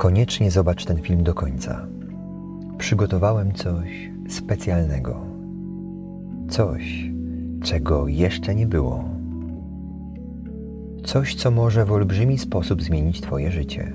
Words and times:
Koniecznie 0.00 0.50
zobacz 0.50 0.84
ten 0.84 0.98
film 0.98 1.22
do 1.22 1.34
końca. 1.34 1.86
Przygotowałem 2.78 3.52
coś 3.52 4.10
specjalnego. 4.28 5.20
Coś, 6.48 7.10
czego 7.62 8.08
jeszcze 8.08 8.54
nie 8.54 8.66
było. 8.66 9.04
Coś, 11.04 11.34
co 11.34 11.50
może 11.50 11.84
w 11.84 11.92
olbrzymi 11.92 12.38
sposób 12.38 12.82
zmienić 12.82 13.20
Twoje 13.20 13.50
życie. 13.50 13.92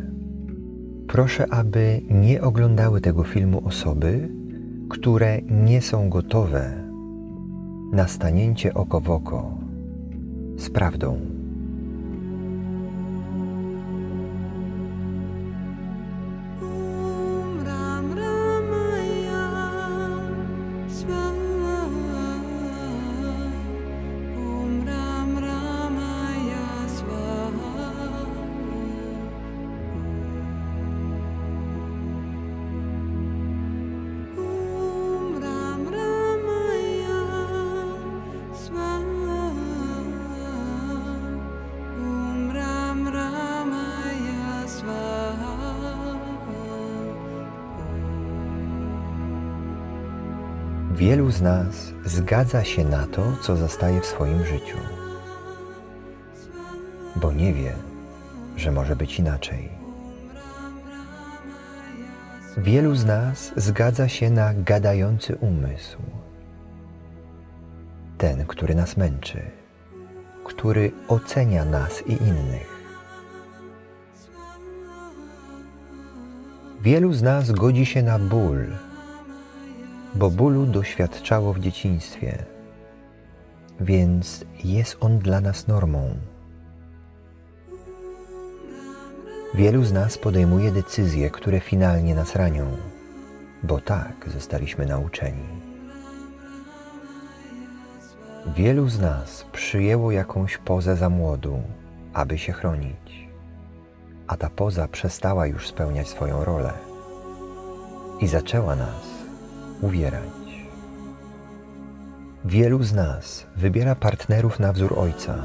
Proszę, 1.08 1.54
aby 1.54 2.02
nie 2.10 2.42
oglądały 2.42 3.02
tego 3.02 3.24
filmu 3.24 3.68
osoby, 3.68 4.30
które 4.90 5.42
nie 5.42 5.82
są 5.82 6.10
gotowe 6.10 6.74
na 7.92 8.08
stanięcie 8.08 8.74
oko 8.74 9.00
w 9.00 9.10
oko 9.10 9.58
z 10.58 10.70
prawdą. 10.70 11.35
Zgadza 52.26 52.64
się 52.64 52.86
na 52.86 53.08
to, 53.08 53.22
co 53.42 53.56
zastaje 53.56 54.02
w 54.02 54.06
swoim 54.06 54.46
życiu, 54.46 54.78
bo 57.16 57.34
nie 57.34 57.54
wie, 57.54 57.74
że 58.58 58.72
może 58.72 58.96
być 58.96 59.20
inaczej. 59.20 59.70
Wielu 62.58 62.96
z 62.96 63.06
nas 63.06 63.52
zgadza 63.56 64.08
się 64.08 64.30
na 64.30 64.54
gadający 64.54 65.36
umysł, 65.36 65.98
ten, 68.18 68.46
który 68.46 68.76
nas 68.76 68.98
męczy, 68.98 69.42
który 70.46 70.92
ocenia 71.08 71.66
nas 71.66 72.08
i 72.08 72.12
innych. 72.12 72.86
Wielu 76.82 77.14
z 77.14 77.22
nas 77.22 77.52
godzi 77.52 77.86
się 77.86 78.04
na 78.04 78.20
ból, 78.20 78.66
bo 80.16 80.30
bólu 80.30 80.66
doświadczało 80.66 81.54
w 81.54 81.60
dzieciństwie, 81.60 82.46
więc 83.80 84.46
jest 84.64 84.98
on 85.00 85.20
dla 85.20 85.42
nas 85.42 85.68
normą. 85.68 86.16
Wielu 89.54 89.84
z 89.84 89.94
nas 89.94 90.18
podejmuje 90.18 90.72
decyzje, 90.72 91.30
które 91.30 91.60
finalnie 91.60 92.16
nas 92.16 92.36
ranią, 92.36 92.66
bo 93.64 93.82
tak 93.82 94.30
zostaliśmy 94.34 94.86
nauczeni. 94.86 95.48
Wielu 98.56 98.90
z 98.90 99.00
nas 99.00 99.46
przyjęło 99.52 100.12
jakąś 100.12 100.58
pozę 100.58 100.96
za 100.96 101.10
młodu, 101.10 101.62
aby 102.14 102.38
się 102.38 102.54
chronić, 102.54 103.30
a 104.28 104.38
ta 104.38 104.50
poza 104.50 104.88
przestała 104.88 105.48
już 105.48 105.68
spełniać 105.68 106.08
swoją 106.08 106.46
rolę 106.46 106.74
i 108.20 108.28
zaczęła 108.28 108.76
nas 108.76 109.15
uwierać. 109.86 110.66
Wielu 112.46 112.84
z 112.84 112.94
nas 112.94 113.46
wybiera 113.56 113.96
partnerów 113.96 114.60
na 114.60 114.74
wzór 114.74 115.00
ojca, 115.00 115.36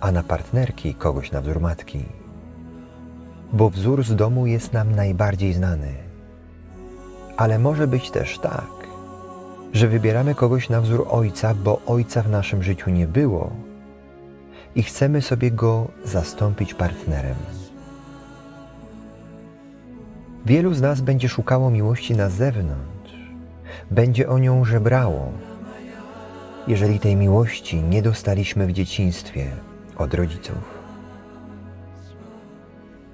a 0.00 0.12
na 0.12 0.22
partnerki 0.22 0.94
kogoś 0.94 1.32
na 1.32 1.40
wzór 1.40 1.60
matki, 1.60 2.04
bo 3.52 3.70
wzór 3.70 4.04
z 4.04 4.14
domu 4.14 4.46
jest 4.46 4.72
nam 4.72 4.94
najbardziej 4.94 5.52
znany. 5.52 5.94
Ale 7.36 7.58
może 7.58 7.86
być 7.86 8.10
też 8.10 8.38
tak, 8.38 8.70
że 9.72 9.88
wybieramy 9.88 10.34
kogoś 10.34 10.68
na 10.68 10.80
wzór 10.80 11.06
ojca, 11.10 11.54
bo 11.54 11.80
ojca 11.86 12.22
w 12.22 12.30
naszym 12.30 12.62
życiu 12.62 12.90
nie 12.90 13.06
było 13.06 13.50
i 14.74 14.82
chcemy 14.82 15.22
sobie 15.22 15.50
go 15.50 15.88
zastąpić 16.04 16.74
partnerem. 16.74 17.36
Wielu 20.46 20.74
z 20.74 20.80
nas 20.80 21.00
będzie 21.00 21.28
szukało 21.28 21.70
miłości 21.70 22.16
na 22.16 22.30
zewnątrz, 22.30 22.95
będzie 23.90 24.28
o 24.28 24.38
nią 24.38 24.64
żebrało, 24.64 25.32
jeżeli 26.66 27.00
tej 27.00 27.16
miłości 27.16 27.82
nie 27.82 28.02
dostaliśmy 28.02 28.66
w 28.66 28.72
dzieciństwie 28.72 29.46
od 29.96 30.14
rodziców. 30.14 30.76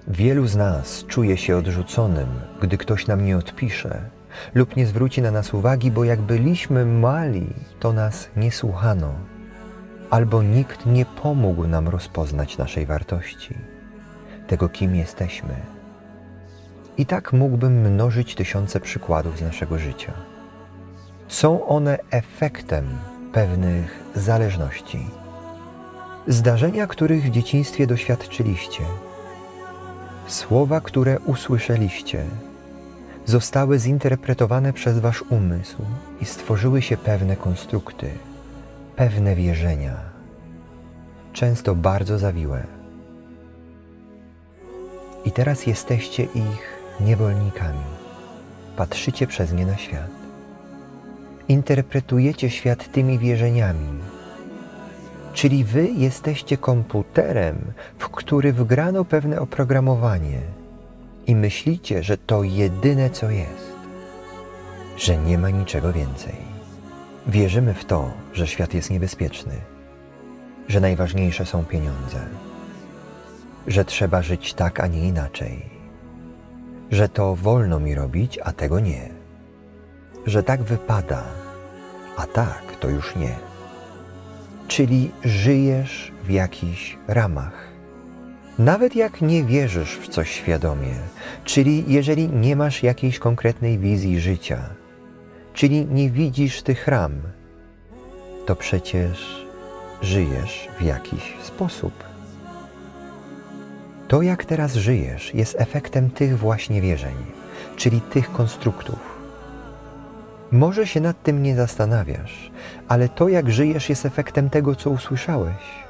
Wielu 0.08 0.46
z 0.46 0.56
nas 0.56 1.04
czuje 1.08 1.36
się 1.36 1.56
odrzuconym, 1.56 2.28
gdy 2.60 2.78
ktoś 2.78 3.06
nam 3.06 3.24
nie 3.24 3.36
odpisze 3.36 4.02
lub 4.54 4.76
nie 4.76 4.86
zwróci 4.86 5.22
na 5.22 5.30
nas 5.30 5.54
uwagi, 5.54 5.90
bo 5.90 6.04
jak 6.04 6.20
byliśmy 6.20 6.84
mali, 6.84 7.46
to 7.80 7.92
nas 7.92 8.30
nie 8.36 8.52
słuchano, 8.52 9.14
albo 10.10 10.42
nikt 10.42 10.86
nie 10.86 11.04
pomógł 11.04 11.66
nam 11.66 11.88
rozpoznać 11.88 12.58
naszej 12.58 12.86
wartości, 12.86 13.54
tego 14.46 14.68
kim 14.68 14.96
jesteśmy. 14.96 15.54
I 16.96 17.06
tak 17.06 17.32
mógłbym 17.32 17.92
mnożyć 17.92 18.34
tysiące 18.34 18.80
przykładów 18.80 19.38
z 19.38 19.42
naszego 19.42 19.78
życia. 19.78 20.31
Są 21.32 21.66
one 21.66 21.98
efektem 22.10 22.84
pewnych 23.32 24.04
zależności. 24.15 25.06
Zdarzenia, 26.26 26.87
których 26.87 27.25
w 27.25 27.31
dzieciństwie 27.31 27.87
doświadczyliście, 27.87 28.82
słowa, 30.26 30.81
które 30.81 31.19
usłyszeliście, 31.20 32.25
zostały 33.25 33.78
zinterpretowane 33.78 34.72
przez 34.72 34.98
Wasz 34.98 35.25
umysł 35.31 35.82
i 36.20 36.25
stworzyły 36.25 36.82
się 36.82 36.97
pewne 36.97 37.37
konstrukty, 37.37 38.10
pewne 38.97 39.34
wierzenia, 39.34 39.97
często 41.32 41.75
bardzo 41.75 42.19
zawiłe. 42.19 42.62
I 45.25 45.32
teraz 45.32 45.66
jesteście 45.66 46.22
ich 46.22 46.78
niewolnikami. 47.00 47.84
Patrzycie 48.76 49.26
przez 49.26 49.53
nie 49.53 49.66
na 49.66 49.76
świat 49.76 50.21
interpretujecie 51.48 52.50
świat 52.50 52.92
tymi 52.92 53.19
wierzeniami. 53.19 53.88
Czyli 55.32 55.64
wy 55.64 55.88
jesteście 55.88 56.56
komputerem, 56.56 57.56
w 57.98 58.08
który 58.08 58.53
wgrano 58.53 59.04
pewne 59.04 59.41
oprogramowanie 59.41 60.41
i 61.26 61.36
myślicie, 61.36 62.02
że 62.02 62.19
to 62.19 62.42
jedyne 62.42 63.10
co 63.10 63.31
jest, 63.31 63.72
że 64.97 65.16
nie 65.16 65.38
ma 65.38 65.50
niczego 65.50 65.92
więcej. 65.92 66.34
Wierzymy 67.26 67.75
w 67.75 67.84
to, 67.84 68.10
że 68.32 68.47
świat 68.47 68.75
jest 68.75 68.91
niebezpieczny, 68.91 69.54
że 70.69 70.81
najważniejsze 70.81 71.47
są 71.47 71.64
pieniądze, 71.64 72.19
że 73.66 73.84
trzeba 73.84 74.22
żyć 74.22 74.54
tak, 74.54 74.81
a 74.81 74.86
nie 74.86 75.08
inaczej, 75.08 75.62
że 76.91 77.08
to 77.08 77.36
wolno 77.36 77.81
mi 77.81 77.94
robić, 77.94 78.38
a 78.44 78.52
tego 78.52 78.81
nie, 78.81 79.21
że 80.26 80.42
tak 80.42 80.62
wypada, 80.62 81.24
a 82.16 82.26
tak 82.26 82.76
to 82.80 82.88
już 82.88 83.16
nie. 83.16 83.34
Czyli 84.69 85.10
żyjesz 85.24 86.12
w 86.24 86.30
jakichś 86.30 86.98
ramach. 87.08 87.69
Nawet 88.58 88.96
jak 88.96 89.20
nie 89.22 89.44
wierzysz 89.44 89.98
w 89.98 90.08
coś 90.08 90.30
świadomie, 90.30 90.94
czyli 91.44 91.84
jeżeli 91.88 92.28
nie 92.28 92.56
masz 92.56 92.82
jakiejś 92.82 93.19
konkretnej 93.19 93.78
wizji 93.78 94.20
życia, 94.20 94.58
czyli 95.54 95.86
nie 95.86 96.10
widzisz 96.10 96.62
tych 96.62 96.88
ram, 96.88 97.12
to 98.46 98.56
przecież 98.56 99.46
żyjesz 100.02 100.68
w 100.78 100.82
jakiś 100.82 101.34
sposób. 101.42 101.92
To, 104.08 104.22
jak 104.22 104.44
teraz 104.44 104.75
żyjesz, 104.75 105.34
jest 105.34 105.56
efektem 105.58 106.10
tych 106.10 106.38
właśnie 106.38 106.80
wierzeń, 106.80 107.14
czyli 107.76 108.00
tych 108.00 108.32
konstruktów. 108.32 109.12
Może 110.52 110.87
się 110.87 111.00
nad 111.00 111.22
tym 111.22 111.43
nie 111.43 111.56
zastanawiasz, 111.56 112.50
ale 112.88 113.08
to, 113.08 113.28
jak 113.28 113.50
żyjesz, 113.50 113.88
jest 113.88 114.06
efektem 114.06 114.50
tego, 114.50 114.75
co 114.75 114.90
usłyszałeś, 114.90 115.84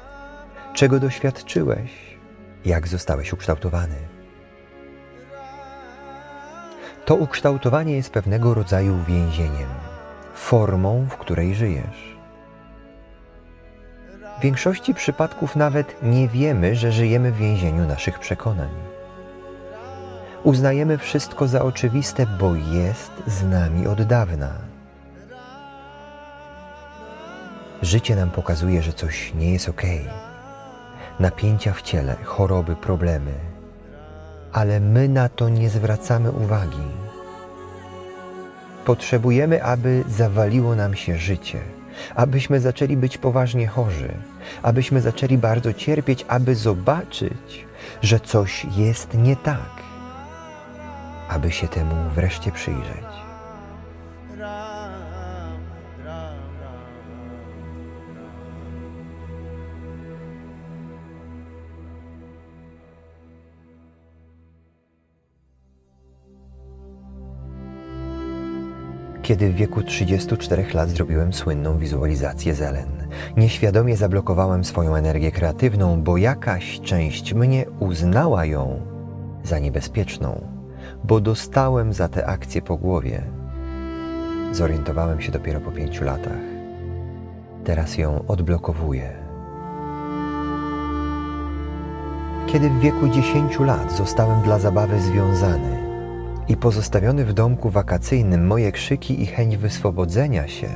czego 0.73 0.99
doświadczyłeś, 0.99 2.17
jak 2.65 2.87
zostałeś 2.87 3.33
ukształtowany. 3.33 3.95
To 7.05 7.15
ukształtowanie 7.15 7.95
jest 7.95 8.09
pewnego 8.09 8.53
rodzaju 8.53 9.03
więzieniem, 9.07 9.69
formą, 10.33 11.07
w 11.09 11.17
której 11.17 11.55
żyjesz. 11.55 12.17
W 14.39 14.41
większości 14.41 14.93
przypadków 14.93 15.55
nawet 15.55 16.03
nie 16.03 16.27
wiemy, 16.27 16.75
że 16.75 16.91
żyjemy 16.91 17.31
w 17.31 17.37
więzieniu 17.37 17.87
naszych 17.87 18.19
przekonań. 18.19 18.69
Uznajemy 20.43 20.97
wszystko 20.97 21.47
za 21.47 21.61
oczywiste, 21.61 22.25
bo 22.39 22.55
jest 22.55 23.11
z 23.27 23.43
nami 23.43 23.87
od 23.87 24.01
dawna. 24.01 24.49
Życie 27.81 28.15
nam 28.15 28.29
pokazuje, 28.29 28.81
że 28.81 28.93
coś 28.93 29.33
nie 29.33 29.53
jest 29.53 29.69
ok. 29.69 29.81
Napięcia 31.19 31.73
w 31.73 31.81
ciele, 31.81 32.15
choroby, 32.23 32.75
problemy. 32.75 33.31
Ale 34.53 34.79
my 34.79 35.09
na 35.09 35.29
to 35.29 35.49
nie 35.49 35.69
zwracamy 35.69 36.31
uwagi. 36.31 36.87
Potrzebujemy, 38.85 39.63
aby 39.63 40.03
zawaliło 40.09 40.75
nam 40.75 40.95
się 40.95 41.17
życie, 41.17 41.59
abyśmy 42.15 42.59
zaczęli 42.59 42.97
być 42.97 43.17
poważnie 43.17 43.67
chorzy, 43.67 44.09
abyśmy 44.63 45.01
zaczęli 45.01 45.37
bardzo 45.37 45.73
cierpieć, 45.73 46.25
aby 46.27 46.55
zobaczyć, 46.55 47.65
że 48.01 48.19
coś 48.19 48.65
jest 48.77 49.13
nie 49.13 49.35
tak, 49.35 49.82
aby 51.33 51.51
się 51.51 51.67
temu 51.67 51.95
wreszcie 52.15 52.51
przyjrzeć. 52.51 53.23
Kiedy 69.21 69.49
w 69.49 69.55
wieku 69.55 69.83
34 69.83 70.65
lat 70.73 70.89
zrobiłem 70.89 71.33
słynną 71.33 71.77
wizualizację 71.77 72.55
Zelen, 72.55 73.07
nieświadomie 73.37 73.97
zablokowałem 73.97 74.63
swoją 74.63 74.95
energię 74.95 75.31
kreatywną, 75.31 76.01
bo 76.01 76.17
jakaś 76.17 76.79
część 76.79 77.33
mnie 77.33 77.65
uznała 77.79 78.45
ją 78.45 78.81
za 79.43 79.59
niebezpieczną, 79.59 80.52
bo 81.03 81.19
dostałem 81.19 81.93
za 81.93 82.07
tę 82.07 82.25
akcję 82.25 82.61
po 82.61 82.77
głowie. 82.77 83.21
Zorientowałem 84.51 85.21
się 85.21 85.31
dopiero 85.31 85.59
po 85.59 85.71
pięciu 85.71 86.03
latach. 86.03 86.43
Teraz 87.63 87.97
ją 87.97 88.23
odblokowuję. 88.27 89.13
Kiedy 92.47 92.69
w 92.69 92.79
wieku 92.79 93.07
10 93.07 93.59
lat 93.59 93.91
zostałem 93.91 94.41
dla 94.41 94.59
zabawy 94.59 94.99
związany, 95.01 95.93
i 96.47 96.57
pozostawiony 96.57 97.25
w 97.25 97.33
domku 97.33 97.69
wakacyjnym 97.69 98.47
moje 98.47 98.71
krzyki 98.71 99.21
i 99.21 99.25
chęć 99.25 99.57
wyswobodzenia 99.57 100.47
się 100.47 100.67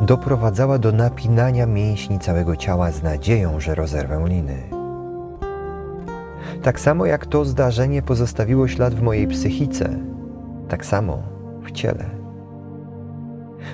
doprowadzała 0.00 0.78
do 0.78 0.92
napinania 0.92 1.66
mięśni 1.66 2.18
całego 2.18 2.56
ciała 2.56 2.90
z 2.90 3.02
nadzieją, 3.02 3.60
że 3.60 3.74
rozerwę 3.74 4.24
liny. 4.28 4.81
Tak 6.62 6.80
samo 6.80 7.06
jak 7.06 7.26
to 7.26 7.44
zdarzenie 7.44 8.02
pozostawiło 8.02 8.68
ślad 8.68 8.94
w 8.94 9.02
mojej 9.02 9.26
psychice, 9.26 9.98
tak 10.68 10.86
samo 10.86 11.22
w 11.62 11.70
ciele. 11.70 12.04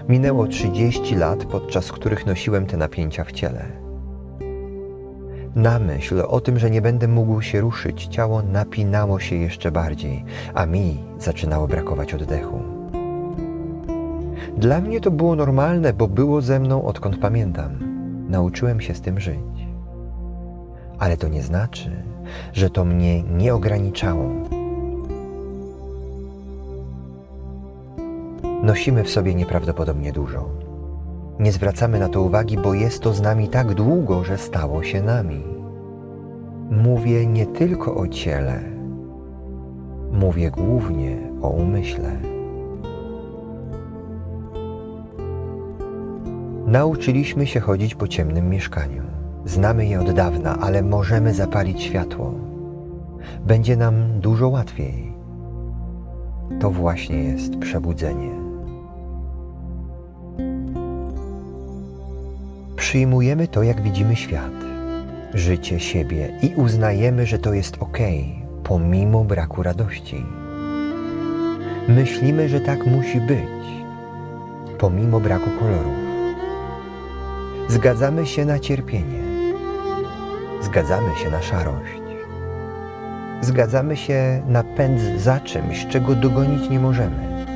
Minęło 0.09 0.47
30 0.47 1.15
lat, 1.15 1.45
podczas 1.45 1.93
których 1.93 2.27
nosiłem 2.27 2.67
te 2.67 2.77
napięcia 2.77 3.25
w 3.25 3.33
ciele. 3.33 3.65
Na 5.55 5.79
myśl 5.79 6.23
o 6.29 6.41
tym, 6.41 6.59
że 6.59 6.71
nie 6.71 6.83
będę 6.83 7.09
mógł 7.09 7.43
się 7.43 7.61
ruszyć, 7.61 8.07
ciało 8.07 8.43
napinało 8.43 9.21
się 9.21 9.37
jeszcze 9.37 9.71
bardziej, 9.71 10.25
a 10.55 10.67
mi 10.67 11.05
zaczynało 11.19 11.69
brakować 11.69 12.15
oddechu. 12.15 12.61
Dla 14.57 14.81
mnie 14.81 15.01
to 15.01 15.11
było 15.11 15.37
normalne, 15.37 15.93
bo 15.93 16.09
było 16.09 16.41
ze 16.41 16.61
mną 16.61 16.85
odkąd 16.85 17.19
pamiętam. 17.19 17.79
Nauczyłem 18.29 18.81
się 18.81 18.95
z 18.95 19.01
tym 19.01 19.21
żyć. 19.21 19.39
Ale 20.99 21.17
to 21.17 21.29
nie 21.29 21.43
znaczy, 21.43 22.03
że 22.53 22.71
to 22.71 22.85
mnie 22.85 23.23
nie 23.23 23.55
ograniczało. 23.55 24.31
Nosimy 28.63 29.05
w 29.05 29.11
sobie 29.11 29.35
nieprawdopodobnie 29.35 30.13
dużo 30.13 30.69
nie 31.39 31.53
zwracamy 31.53 31.99
na 31.99 32.09
to 32.09 32.23
uwagi, 32.23 32.57
bo 32.57 32.75
jest 32.75 33.03
to 33.03 33.13
z 33.15 33.21
nami 33.21 33.49
tak 33.49 33.75
długo, 33.75 34.25
że 34.25 34.39
stało 34.39 34.83
się 34.83 35.03
nami. 35.03 35.43
Mówię 36.71 37.27
nie 37.27 37.47
tylko 37.47 37.95
o 37.97 38.09
ciele, 38.09 38.61
mówię 40.13 40.51
głównie 40.51 41.19
o 41.43 41.49
umyśle. 41.49 42.17
Nauczyliśmy 46.67 47.47
się 47.47 47.61
chodzić 47.61 47.95
po 47.95 48.09
ciemnym 48.09 48.51
mieszkaniu. 48.51 49.18
Znamy 49.49 49.87
je 49.87 50.01
od 50.01 50.11
dawna, 50.11 50.59
ale 50.61 50.83
możemy 50.83 51.35
zapalić 51.35 51.83
światło. 51.83 52.35
Będzie 53.47 53.77
nam 53.77 54.21
dużo 54.21 54.49
łatwiej. 54.49 55.13
To 56.61 56.71
właśnie 56.71 57.25
jest 57.25 57.57
przebudzenie. 57.57 58.31
Przyjmujemy 62.77 63.49
to, 63.49 63.63
jak 63.63 63.81
widzimy 63.81 64.17
świat, 64.17 64.53
życie 65.35 65.81
siebie 65.81 66.39
i 66.43 66.55
uznajemy, 66.57 67.27
że 67.27 67.39
to 67.39 67.53
jest 67.53 67.77
ok, 67.81 67.99
pomimo 68.65 69.25
braku 69.25 69.63
radości. 69.63 70.25
Myślimy, 71.89 72.49
że 72.49 72.61
tak 72.61 72.87
musi 72.87 73.21
być, 73.21 73.65
pomimo 74.79 75.21
braku 75.21 75.51
kolorów. 75.61 75.99
Zgadzamy 77.69 78.27
się 78.27 78.45
na 78.45 78.59
cierpienie, 78.59 79.28
zgadzamy 80.63 81.17
się 81.17 81.31
na 81.31 81.43
szarość, 81.43 82.03
zgadzamy 83.41 83.97
się 83.97 84.43
na 84.49 84.63
pęd 84.63 85.01
za 85.21 85.41
czymś, 85.41 85.87
czego 85.87 86.15
dogonić 86.15 86.71
nie 86.71 86.81
możemy. 86.81 87.47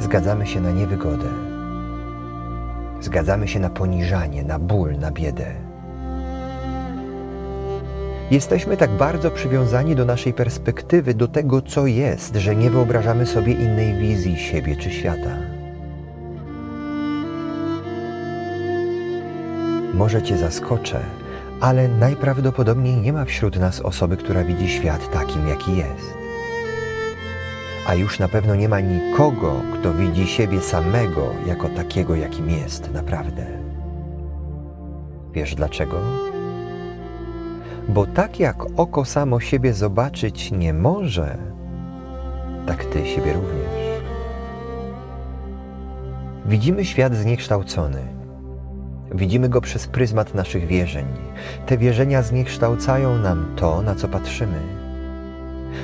Zgadzamy 0.00 0.46
się 0.46 0.60
na 0.60 0.70
niewygodę 0.70 1.52
Zgadzamy 3.02 3.48
się 3.48 3.60
na 3.60 3.70
poniżanie, 3.70 4.44
na 4.44 4.58
ból, 4.58 4.98
na 4.98 5.10
biedę. 5.10 5.46
Jesteśmy 8.30 8.76
tak 8.76 8.90
bardzo 8.90 9.30
przywiązani 9.30 9.96
do 9.96 10.04
naszej 10.04 10.32
perspektywy, 10.32 11.14
do 11.14 11.28
tego, 11.28 11.62
co 11.62 11.86
jest, 11.86 12.36
że 12.36 12.56
nie 12.56 12.70
wyobrażamy 12.70 13.26
sobie 13.26 13.52
innej 13.52 13.94
wizji 13.94 14.36
siebie 14.36 14.76
czy 14.76 14.90
świata. 14.90 15.51
Może 20.02 20.22
Cię 20.22 20.38
zaskoczę, 20.38 21.00
ale 21.60 21.88
najprawdopodobniej 21.88 22.96
nie 22.96 23.12
ma 23.12 23.24
wśród 23.24 23.56
nas 23.56 23.80
osoby, 23.80 24.16
która 24.16 24.44
widzi 24.44 24.68
świat 24.68 25.10
takim, 25.12 25.48
jaki 25.48 25.76
jest 25.76 26.14
a 27.86 27.94
już 27.94 28.18
na 28.18 28.28
pewno 28.28 28.54
nie 28.54 28.68
ma 28.68 28.80
nikogo, 28.80 29.60
kto 29.74 29.94
widzi 29.94 30.26
siebie 30.26 30.60
samego 30.60 31.30
jako 31.46 31.68
takiego, 31.68 32.16
jakim 32.16 32.50
jest 32.50 32.92
naprawdę. 32.92 33.46
Wiesz 35.32 35.54
dlaczego? 35.54 35.96
Bo 37.88 38.06
tak 38.06 38.40
jak 38.40 38.64
oko 38.76 39.04
samo 39.04 39.40
siebie 39.40 39.72
zobaczyć 39.72 40.52
nie 40.52 40.74
może, 40.74 41.36
tak 42.66 42.84
ty 42.84 43.06
siebie 43.06 43.32
również. 43.32 44.02
Widzimy 46.46 46.84
świat 46.84 47.14
zniekształcony. 47.14 48.21
Widzimy 49.14 49.48
go 49.48 49.60
przez 49.60 49.86
pryzmat 49.86 50.34
naszych 50.34 50.66
wierzeń. 50.66 51.06
Te 51.66 51.78
wierzenia 51.78 52.22
zniekształcają 52.22 53.18
nam 53.18 53.46
to, 53.56 53.82
na 53.82 53.94
co 53.94 54.08
patrzymy 54.08 54.82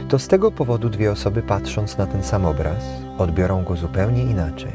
to 0.09 0.19
z 0.19 0.29
tego 0.29 0.53
powodu 0.53 0.89
dwie 0.89 1.13
osoby 1.13 1.43
patrząc 1.43 1.99
na 1.99 2.07
ten 2.07 2.23
sam 2.23 2.47
obraz 2.47 2.85
odbiorą 3.19 3.65
go 3.65 3.77
zupełnie 3.77 4.23
inaczej. 4.23 4.73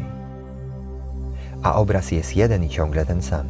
A 1.63 1.75
obraz 1.75 2.11
jest 2.11 2.35
jeden 2.35 2.63
i 2.63 2.69
ciągle 2.69 3.05
ten 3.05 3.21
sam. 3.21 3.45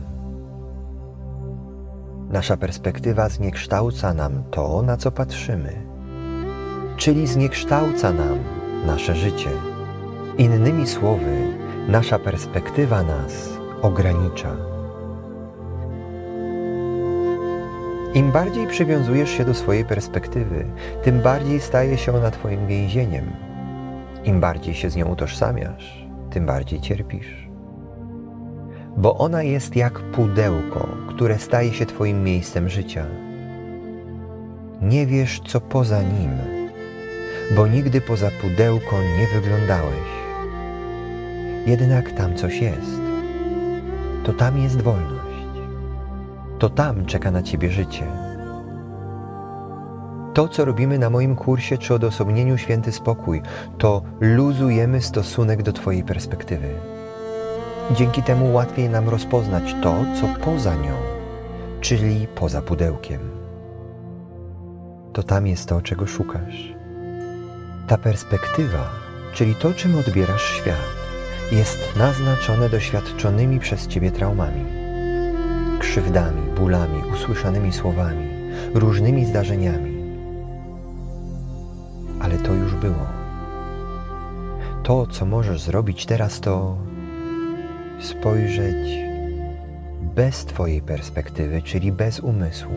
Nasza 2.30 2.58
perspektywa 2.58 3.30
zniekształca 3.30 4.14
nam 4.14 4.44
to, 4.52 4.82
na 4.82 4.98
co 4.98 5.12
patrzymy, 5.12 5.74
czyli 6.98 7.28
zniekształca 7.28 8.14
nam 8.14 8.40
nasze 8.86 9.16
życie. 9.16 9.50
Innymi 10.38 10.88
słowy, 10.88 11.48
nasza 11.88 12.20
perspektywa 12.20 13.04
nas 13.04 13.50
ogranicza. 13.82 14.73
Im 18.14 18.32
bardziej 18.32 18.68
przywiązujesz 18.68 19.30
się 19.30 19.46
do 19.46 19.54
swojej 19.54 19.86
perspektywy, 19.86 20.66
tym 21.04 21.22
bardziej 21.22 21.60
staje 21.60 21.98
się 21.98 22.16
ona 22.16 22.32
Twoim 22.32 22.68
więzieniem. 22.68 23.32
Im 24.24 24.40
bardziej 24.40 24.74
się 24.74 24.90
z 24.90 24.96
nią 24.96 25.06
utożsamiasz, 25.06 26.08
tym 26.32 26.46
bardziej 26.46 26.82
cierpisz. 26.82 27.48
Bo 28.98 29.18
ona 29.18 29.44
jest 29.44 29.76
jak 29.76 30.00
pudełko, 30.00 30.88
które 31.10 31.40
staje 31.40 31.74
się 31.74 31.86
Twoim 31.86 32.24
miejscem 32.24 32.70
życia. 32.70 33.06
Nie 34.82 35.06
wiesz, 35.08 35.42
co 35.48 35.62
poza 35.62 36.02
nim, 36.02 36.32
bo 37.56 37.68
nigdy 37.68 38.02
poza 38.02 38.30
pudełko 38.42 38.96
nie 39.20 39.42
wyglądałeś. 39.42 40.10
Jednak 41.66 42.12
tam 42.12 42.36
coś 42.36 42.62
jest. 42.62 43.02
To 44.24 44.34
tam 44.34 44.58
jest 44.58 44.82
wolność. 44.82 45.23
To 46.64 46.70
tam 46.70 47.06
czeka 47.06 47.32
na 47.32 47.42
ciebie 47.42 47.72
życie. 47.72 48.06
To, 50.34 50.48
co 50.48 50.66
robimy 50.66 51.00
na 51.00 51.10
moim 51.10 51.36
kursie 51.36 51.78
czy 51.78 51.94
odosobnieniu 51.94 52.58
Święty 52.58 52.92
Spokój, 52.92 53.42
to 53.78 54.02
luzujemy 54.20 55.02
stosunek 55.02 55.64
do 55.64 55.74
Twojej 55.74 56.04
perspektywy. 56.04 56.70
Dzięki 57.92 58.24
temu 58.24 58.54
łatwiej 58.54 58.90
nam 58.90 59.10
rozpoznać 59.10 59.76
to, 59.82 59.96
co 60.22 60.46
poza 60.46 60.76
nią, 60.76 60.96
czyli 61.82 62.28
poza 62.36 62.62
pudełkiem. 62.62 63.20
To 65.14 65.24
tam 65.24 65.48
jest 65.48 65.70
to, 65.70 65.82
czego 65.82 66.08
szukasz. 66.08 66.74
Ta 67.88 67.98
perspektywa, 67.98 68.90
czyli 69.34 69.56
to, 69.56 69.74
czym 69.74 69.96
odbierasz 70.00 70.44
świat, 70.44 70.94
jest 71.52 71.80
naznaczone 71.98 72.70
doświadczonymi 72.70 73.60
przez 73.60 73.88
Ciebie 73.88 74.12
traumami, 74.12 74.83
krzywdami, 75.84 76.42
bólami, 76.58 77.04
usłyszanymi 77.14 77.74
słowami, 77.74 78.28
różnymi 78.74 79.26
zdarzeniami. 79.26 80.04
Ale 82.20 82.38
to 82.38 82.54
już 82.54 82.76
było. 82.76 83.08
To, 84.84 85.08
co 85.08 85.26
możesz 85.26 85.62
zrobić 85.62 86.06
teraz, 86.06 86.40
to 86.40 86.78
spojrzeć 88.00 88.88
bez 90.16 90.46
Twojej 90.46 90.82
perspektywy, 90.82 91.62
czyli 91.62 91.92
bez 91.92 92.20
umysłu. 92.20 92.74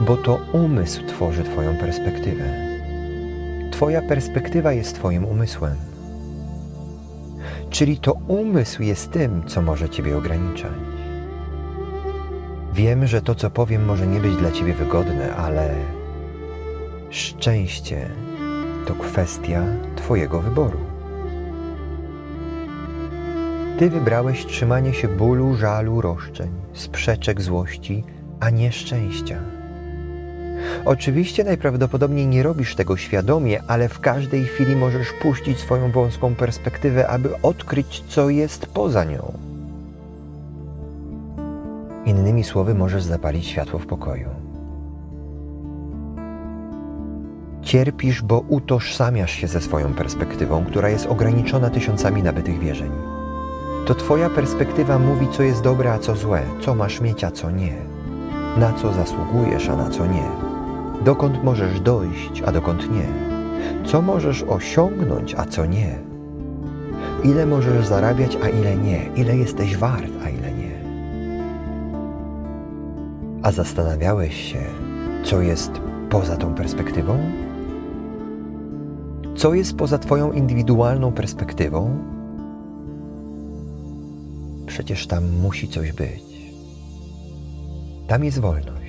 Bo 0.00 0.16
to 0.16 0.38
umysł 0.52 1.06
tworzy 1.06 1.44
Twoją 1.44 1.76
perspektywę. 1.76 2.44
Twoja 3.72 4.02
perspektywa 4.02 4.72
jest 4.72 4.94
Twoim 4.94 5.24
umysłem. 5.24 5.89
Czyli 7.70 7.98
to 7.98 8.12
umysł 8.12 8.82
jest 8.82 9.10
tym, 9.10 9.42
co 9.46 9.62
może 9.62 9.88
Ciebie 9.88 10.18
ograniczać. 10.18 10.72
Wiem, 12.72 13.06
że 13.06 13.22
to, 13.22 13.34
co 13.34 13.50
powiem, 13.50 13.84
może 13.84 14.06
nie 14.06 14.20
być 14.20 14.36
dla 14.36 14.50
Ciebie 14.52 14.74
wygodne, 14.74 15.36
ale 15.36 15.74
szczęście 17.10 18.10
to 18.86 18.94
kwestia 18.94 19.62
Twojego 19.96 20.40
wyboru. 20.40 20.78
Ty 23.78 23.90
wybrałeś 23.90 24.46
trzymanie 24.46 24.94
się 24.94 25.08
bólu, 25.08 25.54
żalu, 25.54 26.00
roszczeń, 26.00 26.50
sprzeczek, 26.72 27.40
złości, 27.40 28.04
a 28.40 28.50
nie 28.50 28.72
szczęścia. 28.72 29.59
Oczywiście 30.84 31.44
najprawdopodobniej 31.44 32.26
nie 32.26 32.42
robisz 32.42 32.74
tego 32.74 32.96
świadomie, 32.96 33.62
ale 33.66 33.88
w 33.88 34.00
każdej 34.00 34.44
chwili 34.44 34.76
możesz 34.76 35.12
puścić 35.22 35.58
swoją 35.58 35.90
wąską 35.90 36.34
perspektywę, 36.34 37.08
aby 37.08 37.40
odkryć, 37.42 38.04
co 38.08 38.30
jest 38.30 38.66
poza 38.66 39.04
nią. 39.04 39.32
Innymi 42.04 42.44
słowy, 42.44 42.74
możesz 42.74 43.02
zapalić 43.02 43.46
światło 43.46 43.78
w 43.78 43.86
pokoju. 43.86 44.28
Cierpisz, 47.62 48.22
bo 48.22 48.44
utożsamiasz 48.48 49.32
się 49.32 49.46
ze 49.46 49.60
swoją 49.60 49.94
perspektywą, 49.94 50.64
która 50.64 50.88
jest 50.88 51.06
ograniczona 51.06 51.70
tysiącami 51.70 52.22
nabytych 52.22 52.58
wierzeń. 52.58 52.90
To 53.86 53.94
Twoja 53.94 54.30
perspektywa 54.30 54.98
mówi, 54.98 55.26
co 55.32 55.42
jest 55.42 55.62
dobre, 55.62 55.92
a 55.92 55.98
co 55.98 56.16
złe, 56.16 56.42
co 56.60 56.74
masz 56.74 57.00
mieć, 57.00 57.24
a 57.24 57.30
co 57.30 57.50
nie, 57.50 57.74
na 58.56 58.72
co 58.72 58.92
zasługujesz, 58.92 59.68
a 59.68 59.76
na 59.76 59.90
co 59.90 60.06
nie 60.06 60.39
dokąd 61.04 61.44
możesz 61.44 61.80
dojść, 61.80 62.42
a 62.46 62.52
dokąd 62.52 62.90
nie, 62.90 63.06
co 63.84 64.02
możesz 64.02 64.42
osiągnąć, 64.42 65.34
a 65.34 65.44
co 65.44 65.66
nie, 65.66 65.98
ile 67.24 67.46
możesz 67.46 67.86
zarabiać, 67.86 68.38
a 68.42 68.48
ile 68.48 68.76
nie, 68.76 69.10
ile 69.16 69.36
jesteś 69.36 69.76
wart, 69.76 70.12
a 70.24 70.28
ile 70.28 70.52
nie. 70.52 70.80
A 73.42 73.52
zastanawiałeś 73.52 74.34
się, 74.52 74.60
co 75.24 75.40
jest 75.40 75.72
poza 76.10 76.36
tą 76.36 76.54
perspektywą? 76.54 77.18
Co 79.36 79.54
jest 79.54 79.76
poza 79.76 79.98
Twoją 79.98 80.32
indywidualną 80.32 81.12
perspektywą? 81.12 81.98
Przecież 84.66 85.06
tam 85.06 85.24
musi 85.42 85.68
coś 85.68 85.92
być. 85.92 86.52
Tam 88.08 88.24
jest 88.24 88.38
wolność. 88.38 88.79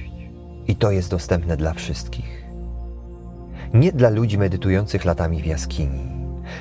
I 0.72 0.76
to 0.76 0.92
jest 0.92 1.12
dostępne 1.12 1.58
dla 1.58 1.74
wszystkich. 1.74 2.44
Nie 3.74 3.92
dla 3.92 4.10
ludzi 4.10 4.38
medytujących 4.38 5.06
latami 5.06 5.42
w 5.42 5.46
jaskini. 5.46 6.00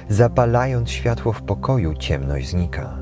Zapalając 0.08 0.90
światło 0.90 1.32
w 1.32 1.42
pokoju, 1.42 1.94
ciemność 1.94 2.48
znika. 2.48 2.96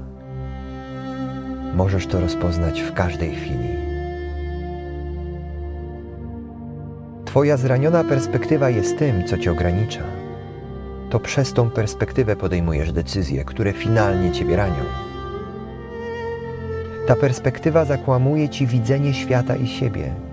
Możesz 1.74 2.06
to 2.06 2.20
rozpoznać 2.20 2.80
w 2.80 2.92
każdej 2.92 3.34
chwili. 3.34 3.68
Twoja 7.24 7.56
zraniona 7.56 8.04
perspektywa 8.04 8.70
jest 8.70 8.98
tym, 8.98 9.26
co 9.26 9.38
cię 9.38 9.52
ogranicza. 9.52 10.02
To 11.10 11.20
przez 11.20 11.52
tą 11.52 11.70
perspektywę 11.70 12.36
podejmujesz 12.36 12.92
decyzje, 12.92 13.44
które 13.44 13.72
finalnie 13.72 14.32
ciebie 14.32 14.56
ranią. 14.56 14.84
Ta 17.06 17.16
perspektywa 17.16 17.84
zakłamuje 17.84 18.48
ci 18.48 18.66
widzenie 18.66 19.14
świata 19.14 19.56
i 19.56 19.66
siebie 19.66 20.27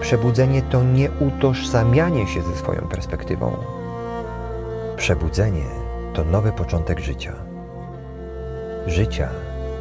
Przebudzenie 0.00 0.62
to 0.62 0.82
nie 0.82 1.10
utożsamianie 1.10 2.26
się 2.26 2.42
ze 2.42 2.56
swoją 2.56 2.80
perspektywą. 2.80 3.56
Przebudzenie 4.96 5.64
to 6.14 6.24
nowy 6.24 6.52
początek 6.52 7.00
życia. 7.00 7.32
Życia, 8.86 9.28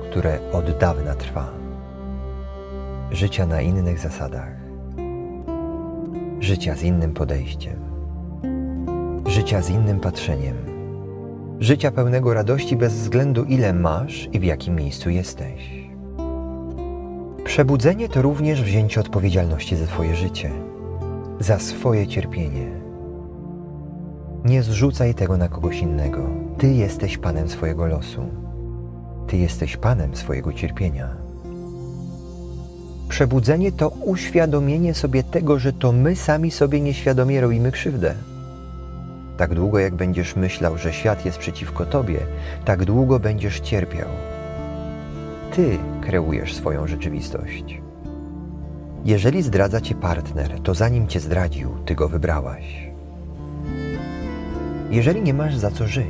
które 0.10 0.40
od 0.52 0.78
dawna 0.78 1.16
trwa. 1.16 1.48
Życia 3.12 3.46
na 3.46 3.62
innych 3.62 4.00
zasadach. 4.00 4.52
Życia 6.40 6.76
z 6.76 6.84
innym 6.84 7.14
podejściem. 7.14 7.80
Życia 9.28 9.62
z 9.62 9.70
innym 9.70 10.00
patrzeniem. 10.00 10.56
Życia 11.60 11.92
pełnego 11.92 12.34
radości 12.34 12.76
bez 12.76 12.94
względu 12.94 13.44
ile 13.44 13.74
masz 13.74 14.30
i 14.32 14.40
w 14.40 14.44
jakim 14.44 14.76
miejscu 14.76 15.10
jesteś. 15.10 15.79
Przebudzenie 17.50 18.10
to 18.10 18.22
również 18.22 18.64
wzięcie 18.64 19.02
odpowiedzialności 19.02 19.76
za 19.76 19.86
Twoje 19.86 20.16
życie, 20.16 20.52
za 21.40 21.60
swoje 21.60 22.08
cierpienie. 22.08 22.68
Nie 24.46 24.64
zrzucaj 24.64 25.16
tego 25.16 25.38
na 25.38 25.48
kogoś 25.48 25.80
innego. 25.80 26.30
Ty 26.58 26.74
jesteś 26.74 27.18
panem 27.18 27.50
swojego 27.50 27.86
losu. 27.86 28.22
Ty 29.28 29.38
jesteś 29.38 29.78
panem 29.78 30.16
swojego 30.16 30.54
cierpienia. 30.54 31.10
Przebudzenie 33.10 33.72
to 33.72 33.90
uświadomienie 33.90 34.94
sobie 34.94 35.24
tego, 35.24 35.60
że 35.60 35.74
to 35.74 35.92
my 35.92 36.16
sami 36.16 36.52
sobie 36.52 36.82
nieświadomie 36.82 37.42
robimy 37.42 37.72
krzywdę. 37.72 38.14
Tak 39.38 39.56
długo 39.56 39.80
jak 39.80 39.96
będziesz 39.96 40.36
myślał, 40.36 40.78
że 40.78 40.94
świat 40.94 41.26
jest 41.26 41.38
przeciwko 41.38 41.86
tobie, 41.86 42.20
tak 42.66 42.86
długo 42.86 43.20
będziesz 43.20 43.60
cierpiał. 43.60 44.29
Ty 45.60 45.78
kreujesz 46.02 46.56
swoją 46.56 46.88
rzeczywistość. 46.88 47.82
Jeżeli 49.06 49.44
zdradza 49.44 49.82
cię 49.82 49.96
partner, 49.96 50.60
to 50.64 50.74
zanim 50.74 51.08
cię 51.08 51.20
zdradził, 51.20 51.70
ty 51.86 51.96
go 51.96 52.10
wybrałaś. 52.10 52.90
Jeżeli 54.90 55.22
nie 55.22 55.34
masz 55.34 55.58
za 55.58 55.72
co 55.72 55.88
żyć, 55.88 56.06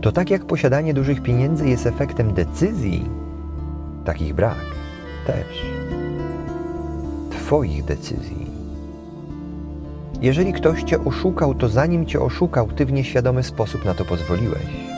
to 0.00 0.12
tak 0.12 0.30
jak 0.30 0.44
posiadanie 0.44 0.94
dużych 0.94 1.22
pieniędzy 1.22 1.68
jest 1.68 1.86
efektem 1.86 2.34
decyzji, 2.34 3.08
tak 4.04 4.22
ich 4.22 4.34
brak 4.34 4.66
też. 5.26 5.66
Twoich 7.30 7.84
decyzji. 7.84 8.46
Jeżeli 10.20 10.52
ktoś 10.52 10.82
cię 10.82 11.04
oszukał, 11.04 11.54
to 11.54 11.68
zanim 11.68 12.06
cię 12.06 12.20
oszukał, 12.20 12.68
ty 12.68 12.86
w 12.86 12.92
nieświadomy 12.92 13.42
sposób 13.42 13.84
na 13.84 13.94
to 13.94 14.04
pozwoliłeś. 14.04 14.89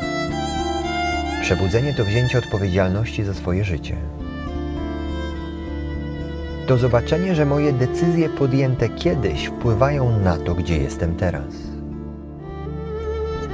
Przebudzenie 1.43 1.95
to 1.95 2.05
wzięcie 2.05 2.39
odpowiedzialności 2.39 3.25
za 3.25 3.35
swoje 3.35 3.65
życie. 3.65 3.97
To 6.67 6.77
zobaczenie, 6.79 7.35
że 7.35 7.47
moje 7.47 7.73
decyzje 7.73 8.29
podjęte 8.29 8.89
kiedyś 8.89 9.47
wpływają 9.47 10.19
na 10.19 10.37
to, 10.37 10.55
gdzie 10.55 10.79
jestem 10.79 11.17
teraz. 11.17 11.55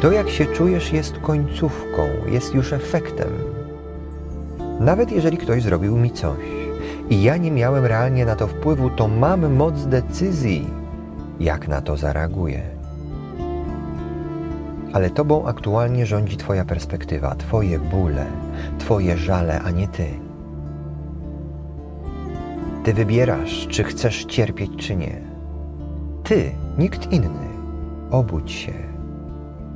To, 0.00 0.12
jak 0.12 0.28
się 0.30 0.46
czujesz, 0.46 0.92
jest 0.92 1.18
końcówką, 1.18 2.08
jest 2.32 2.54
już 2.54 2.72
efektem. 2.72 3.28
Nawet 4.80 5.12
jeżeli 5.12 5.36
ktoś 5.38 5.62
zrobił 5.62 5.96
mi 5.96 6.10
coś 6.10 6.44
i 7.10 7.22
ja 7.22 7.36
nie 7.36 7.50
miałem 7.50 7.84
realnie 7.86 8.26
na 8.26 8.36
to 8.36 8.46
wpływu, 8.46 8.90
to 8.90 9.08
mam 9.08 9.54
moc 9.54 9.86
decyzji, 9.86 10.70
jak 11.40 11.68
na 11.68 11.80
to 11.80 11.96
zareaguję 11.96 12.77
ale 14.92 15.10
Tobą 15.10 15.46
aktualnie 15.46 16.06
rządzi 16.06 16.36
Twoja 16.36 16.64
perspektywa, 16.64 17.34
Twoje 17.34 17.78
bóle, 17.78 18.26
Twoje 18.78 19.16
żale, 19.16 19.60
a 19.60 19.70
nie 19.70 19.88
Ty. 19.88 20.06
Ty 22.84 22.94
wybierasz, 22.94 23.66
czy 23.70 23.84
chcesz 23.84 24.24
cierpieć, 24.24 24.70
czy 24.76 24.96
nie. 24.96 25.20
Ty, 26.24 26.50
nikt 26.78 27.12
inny. 27.12 27.48
Obudź 28.10 28.52
się. 28.52 28.72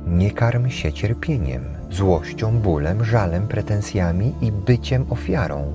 Nie 0.07 0.31
karm 0.31 0.69
się 0.69 0.93
cierpieniem, 0.93 1.63
złością, 1.91 2.59
bólem, 2.59 3.05
żalem, 3.05 3.47
pretensjami 3.47 4.33
i 4.41 4.51
byciem 4.51 5.05
ofiarą. 5.09 5.73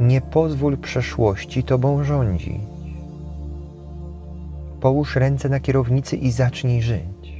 Nie 0.00 0.20
pozwól 0.20 0.76
przeszłości 0.78 1.64
tobą 1.64 2.04
rządzić. 2.04 2.67
Połóż 4.80 5.16
ręce 5.16 5.48
na 5.48 5.60
kierownicy 5.60 6.16
i 6.16 6.30
zacznij 6.30 6.82
żyć. 6.82 7.38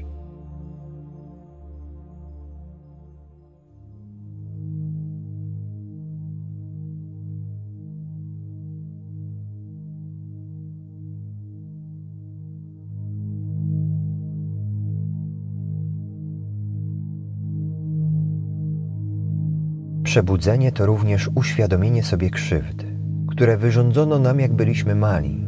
Przebudzenie 20.03 20.73
to 20.73 20.87
również 20.87 21.31
uświadomienie 21.35 22.03
sobie 22.03 22.31
krzywd, 22.31 22.85
które 23.29 23.57
wyrządzono 23.57 24.19
nam, 24.19 24.41
jak 24.41 24.53
byliśmy 24.53 24.95
mali. 24.95 25.48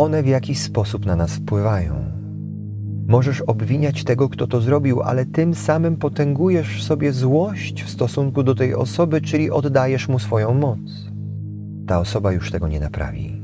One 0.00 0.22
w 0.22 0.26
jakiś 0.26 0.60
sposób 0.60 1.06
na 1.06 1.16
nas 1.16 1.34
wpływają. 1.34 2.04
Możesz 3.06 3.40
obwiniać 3.40 4.04
tego, 4.04 4.28
kto 4.28 4.46
to 4.46 4.60
zrobił, 4.60 5.02
ale 5.02 5.26
tym 5.26 5.54
samym 5.54 5.96
potęgujesz 5.96 6.78
w 6.78 6.82
sobie 6.82 7.12
złość 7.12 7.82
w 7.82 7.90
stosunku 7.90 8.42
do 8.42 8.54
tej 8.54 8.74
osoby, 8.74 9.20
czyli 9.20 9.50
oddajesz 9.50 10.08
mu 10.08 10.18
swoją 10.18 10.54
moc. 10.54 10.78
Ta 11.86 11.98
osoba 11.98 12.32
już 12.32 12.50
tego 12.50 12.68
nie 12.68 12.80
naprawi. 12.80 13.42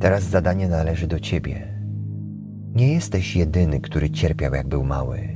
Teraz 0.00 0.22
zadanie 0.22 0.68
należy 0.68 1.06
do 1.06 1.20
ciebie. 1.20 1.80
Nie 2.74 2.92
jesteś 2.92 3.36
jedyny, 3.36 3.80
który 3.80 4.10
cierpiał, 4.10 4.54
jak 4.54 4.68
był 4.68 4.84
mały. 4.84 5.28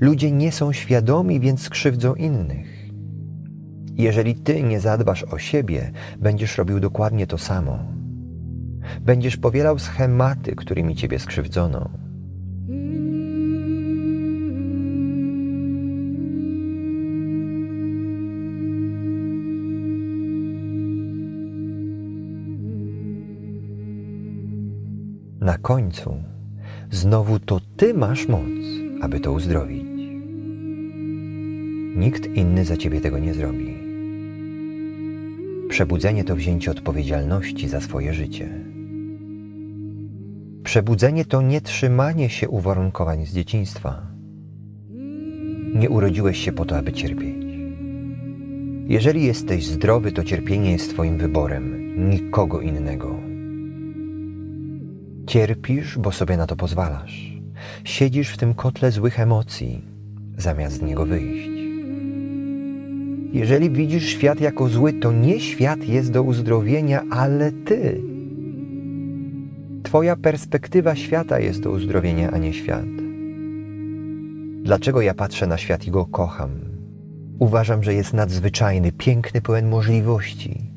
Ludzie 0.00 0.32
nie 0.32 0.52
są 0.52 0.72
świadomi, 0.72 1.40
więc 1.40 1.60
skrzywdzą 1.60 2.14
innych. 2.14 2.88
Jeżeli 3.94 4.34
ty 4.34 4.62
nie 4.62 4.80
zadbasz 4.80 5.24
o 5.24 5.38
siebie, 5.38 5.92
będziesz 6.18 6.58
robił 6.58 6.80
dokładnie 6.80 7.26
to 7.26 7.38
samo. 7.38 7.97
Będziesz 9.00 9.36
powielał 9.36 9.78
schematy, 9.78 10.56
którymi 10.56 10.96
ciebie 10.96 11.18
skrzywdzono. 11.18 11.90
Na 25.40 25.58
końcu 25.58 26.14
znowu 26.90 27.38
to 27.38 27.60
ty 27.76 27.94
masz 27.94 28.28
moc, 28.28 28.42
aby 29.02 29.20
to 29.20 29.32
uzdrowić. 29.32 29.84
Nikt 31.96 32.26
inny 32.26 32.64
za 32.64 32.76
ciebie 32.76 33.00
tego 33.00 33.18
nie 33.18 33.34
zrobi. 33.34 33.78
Przebudzenie 35.68 36.24
to 36.24 36.36
wzięcie 36.36 36.70
odpowiedzialności 36.70 37.68
za 37.68 37.80
swoje 37.80 38.14
życie. 38.14 38.57
Przebudzenie 40.68 41.24
to 41.24 41.42
nie 41.42 41.60
trzymanie 41.60 42.30
się 42.30 42.48
uwarunkowań 42.48 43.26
z 43.26 43.34
dzieciństwa. 43.34 44.02
Nie 45.74 45.90
urodziłeś 45.90 46.38
się 46.38 46.52
po 46.52 46.64
to, 46.64 46.76
aby 46.76 46.92
cierpieć. 46.92 47.46
Jeżeli 48.86 49.24
jesteś 49.24 49.66
zdrowy, 49.66 50.12
to 50.12 50.24
cierpienie 50.24 50.72
jest 50.72 50.90
Twoim 50.90 51.18
wyborem, 51.18 51.94
nikogo 52.10 52.60
innego. 52.60 53.16
Cierpisz, 55.26 55.98
bo 55.98 56.12
sobie 56.12 56.36
na 56.36 56.46
to 56.46 56.56
pozwalasz. 56.56 57.32
Siedzisz 57.84 58.28
w 58.28 58.36
tym 58.36 58.54
kotle 58.54 58.90
złych 58.90 59.20
emocji, 59.20 59.84
zamiast 60.38 60.76
z 60.76 60.82
niego 60.82 61.06
wyjść. 61.06 61.50
Jeżeli 63.32 63.70
widzisz 63.70 64.04
świat 64.04 64.40
jako 64.40 64.68
zły, 64.68 64.92
to 64.92 65.12
nie 65.12 65.40
świat 65.40 65.84
jest 65.84 66.12
do 66.12 66.22
uzdrowienia, 66.22 67.02
ale 67.10 67.52
ty. 67.52 68.17
Twoja 69.88 70.16
perspektywa 70.16 70.94
świata 70.96 71.40
jest 71.40 71.60
do 71.60 71.70
uzdrowienia, 71.70 72.30
a 72.30 72.38
nie 72.38 72.52
świat. 72.52 72.86
Dlaczego 74.62 75.00
ja 75.00 75.14
patrzę 75.14 75.46
na 75.46 75.58
świat 75.58 75.86
i 75.86 75.90
go 75.90 76.06
kocham? 76.06 76.50
Uważam, 77.38 77.82
że 77.82 77.94
jest 77.94 78.12
nadzwyczajny, 78.12 78.92
piękny, 78.92 79.40
pełen 79.40 79.68
możliwości. 79.68 80.70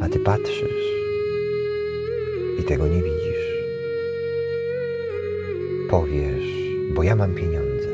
A 0.00 0.08
ty 0.08 0.18
patrzysz 0.18 0.86
i 2.60 2.64
tego 2.64 2.86
nie 2.86 3.02
widzisz. 3.02 3.46
Powiesz, 5.90 6.46
bo 6.94 7.02
ja 7.02 7.16
mam 7.16 7.34
pieniądze. 7.34 7.88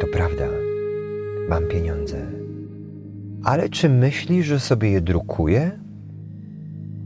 To 0.00 0.06
prawda 0.06 0.48
mam 1.48 1.64
pieniądze. 1.64 2.26
Ale 3.44 3.68
czy 3.68 3.88
myślisz, 3.88 4.46
że 4.46 4.60
sobie 4.60 4.90
je 4.90 5.00
drukuję? 5.00 5.70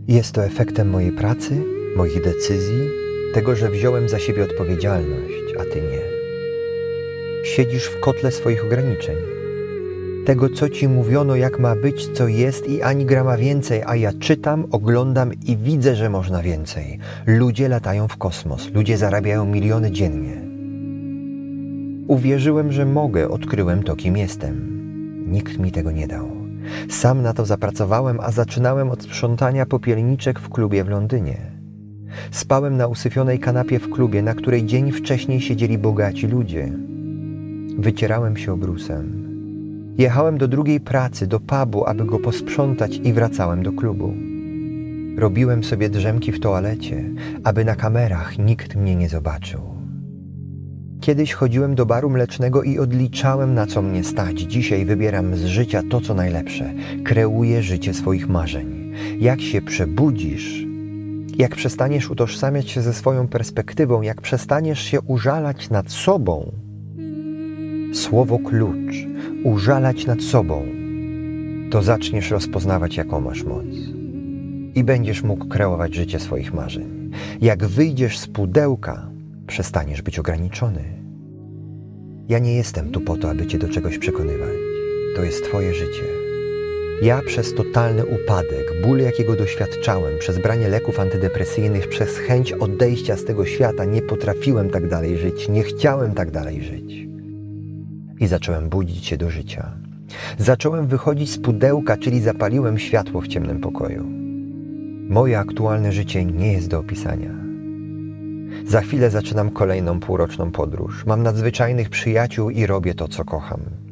Jest 0.09 0.33
to 0.33 0.45
efektem 0.45 0.91
mojej 0.91 1.13
pracy, 1.13 1.76
moich 1.97 2.23
decyzji, 2.23 2.91
tego, 3.35 3.57
że 3.57 3.71
wziąłem 3.71 4.09
za 4.09 4.19
siebie 4.19 4.45
odpowiedzialność, 4.45 5.55
a 5.61 5.65
ty 5.65 5.83
nie. 5.83 6.03
Siedzisz 7.45 7.87
w 7.87 8.01
kotle 8.01 8.33
swoich 8.33 8.65
ograniczeń. 8.65 9.17
Tego, 10.27 10.49
co 10.49 10.69
ci 10.69 10.89
mówiono, 10.89 11.37
jak 11.37 11.59
ma 11.59 11.77
być, 11.77 12.09
co 12.09 12.29
jest 12.29 12.69
i 12.69 12.83
ani 12.83 13.05
grama 13.05 13.37
więcej, 13.37 13.83
a 13.87 13.97
ja 13.97 14.13
czytam, 14.13 14.67
oglądam 14.71 15.33
i 15.47 15.57
widzę, 15.57 15.95
że 15.95 16.11
można 16.11 16.43
więcej. 16.43 16.99
Ludzie 17.27 17.69
latają 17.69 18.09
w 18.09 18.17
kosmos, 18.17 18.71
ludzie 18.75 18.97
zarabiają 18.97 19.47
miliony 19.47 19.91
dziennie. 19.91 20.43
Uwierzyłem, 22.09 22.73
że 22.73 22.87
mogę, 22.87 23.29
odkryłem 23.29 23.83
to, 23.83 23.97
kim 23.97 24.17
jestem. 24.17 24.77
Nikt 25.33 25.59
mi 25.59 25.73
tego 25.73 25.91
nie 25.91 26.09
dał. 26.09 26.29
Sam 26.91 27.23
na 27.23 27.33
to 27.33 27.47
zapracowałem, 27.47 28.21
a 28.21 28.31
zaczynałem 28.31 28.91
od 28.91 29.03
sprzątania 29.03 29.67
popielniczek 29.67 30.41
w 30.41 30.49
klubie 30.49 30.85
w 30.85 30.89
Londynie. 30.89 31.56
Spałem 32.31 32.77
na 32.77 32.87
usyfionej 32.87 33.39
kanapie 33.39 33.79
w 33.79 33.91
klubie, 33.91 34.23
na 34.23 34.35
której 34.35 34.67
dzień 34.67 34.93
wcześniej 34.93 35.41
siedzieli 35.41 35.79
bogaci 35.79 36.27
ludzie. 36.27 36.73
Wycierałem 37.79 38.37
się 38.37 38.53
obrusem. 38.53 39.27
Jechałem 39.99 40.39
do 40.39 40.49
drugiej 40.49 40.81
pracy, 40.81 41.27
do 41.27 41.41
pubu, 41.41 41.87
aby 41.87 42.05
go 42.05 42.19
posprzątać 42.19 43.01
i 43.05 43.13
wracałem 43.13 43.63
do 43.63 43.73
klubu. 43.73 44.15
Robiłem 45.17 45.65
sobie 45.65 45.89
drzemki 45.89 46.33
w 46.33 46.41
toalecie, 46.41 47.05
aby 47.45 47.65
na 47.65 47.75
kamerach 47.75 48.39
nikt 48.39 48.77
mnie 48.77 48.97
nie 48.97 49.09
zobaczył. 49.09 49.61
Kiedyś 51.01 51.33
chodziłem 51.33 51.75
do 51.75 51.87
baru 51.87 52.11
mlecznego 52.11 52.63
i 52.63 52.79
odliczałem, 52.79 53.55
na 53.55 53.67
co 53.67 53.83
mnie 53.83 54.05
stać. 54.05 54.41
Dzisiaj 54.41 54.85
wybieram 54.85 55.37
z 55.37 55.45
życia 55.45 55.83
to, 55.91 56.01
co 56.01 56.15
najlepsze. 56.15 56.73
Kreuję 57.05 57.63
życie 57.63 57.95
swoich 57.95 58.29
marzeń. 58.29 58.93
Jak 59.19 59.41
się 59.41 59.63
przebudzisz, 59.63 60.66
jak 61.39 61.57
przestaniesz 61.57 62.11
utożsamiać 62.11 62.71
się 62.71 62.83
ze 62.83 62.95
swoją 62.95 63.29
perspektywą, 63.29 64.03
jak 64.03 64.21
przestaniesz 64.21 64.83
się 64.83 65.01
użalać 65.01 65.71
nad 65.71 65.91
sobą, 65.91 66.53
słowo 67.93 68.39
klucz, 68.39 68.95
użalać 69.45 70.07
nad 70.07 70.23
sobą, 70.23 70.67
to 71.71 71.83
zaczniesz 71.83 72.31
rozpoznawać, 72.31 72.97
jaką 72.97 73.21
masz 73.21 73.45
moc. 73.45 73.67
I 74.75 74.85
będziesz 74.85 75.23
mógł 75.23 75.49
kreować 75.49 75.95
życie 75.95 76.21
swoich 76.21 76.55
marzeń. 76.55 77.11
Jak 77.41 77.65
wyjdziesz 77.65 78.19
z 78.19 78.27
pudełka, 78.27 79.11
przestaniesz 79.47 80.03
być 80.03 80.19
ograniczony. 80.19 80.85
Ja 82.29 82.39
nie 82.39 82.55
jestem 82.55 82.91
tu 82.91 83.01
po 83.01 83.17
to, 83.17 83.31
aby 83.31 83.47
cię 83.47 83.59
do 83.59 83.69
czegoś 83.69 83.99
przekonywać. 83.99 84.57
To 85.17 85.23
jest 85.23 85.45
twoje 85.45 85.75
życie. 85.75 86.16
Ja 87.03 87.21
przez 87.27 87.55
totalny 87.55 88.07
upadek, 88.07 88.83
ból 88.83 88.99
jakiego 88.99 89.37
doświadczałem, 89.37 90.19
przez 90.19 90.39
branie 90.39 90.69
leków 90.69 91.01
antydepresyjnych, 91.01 91.89
przez 91.89 92.19
chęć 92.19 92.53
odejścia 92.53 93.17
z 93.17 93.25
tego 93.25 93.45
świata 93.47 93.85
nie 93.85 94.03
potrafiłem 94.03 94.71
tak 94.71 94.89
dalej 94.89 95.19
żyć, 95.19 95.49
nie 95.49 95.63
chciałem 95.63 96.15
tak 96.15 96.31
dalej 96.31 96.63
żyć. 96.63 97.09
I 98.21 98.27
zacząłem 98.27 98.69
budzić 98.69 99.07
się 99.07 99.17
do 99.17 99.31
życia. 99.31 99.73
Zacząłem 100.39 100.87
wychodzić 100.87 101.31
z 101.31 101.39
pudełka, 101.39 101.97
czyli 101.97 102.21
zapaliłem 102.21 102.79
światło 102.79 103.21
w 103.21 103.29
ciemnym 103.29 103.61
pokoju. 103.61 104.05
Moje 105.09 105.39
aktualne 105.39 105.93
życie 105.93 106.25
nie 106.25 106.53
jest 106.53 106.69
do 106.69 106.79
opisania. 106.79 107.31
Za 108.67 108.81
chwilę 108.81 109.11
zaczynam 109.11 109.51
kolejną 109.51 110.01
półroczną 110.01 110.51
podróż. 110.51 111.07
Mam 111.07 111.23
nadzwyczajnych 111.23 111.91
przyjaciół 111.91 112.51
i 112.51 112.67
robię 112.67 112.95
to, 112.95 113.09
co 113.09 113.25
kocham. 113.25 113.86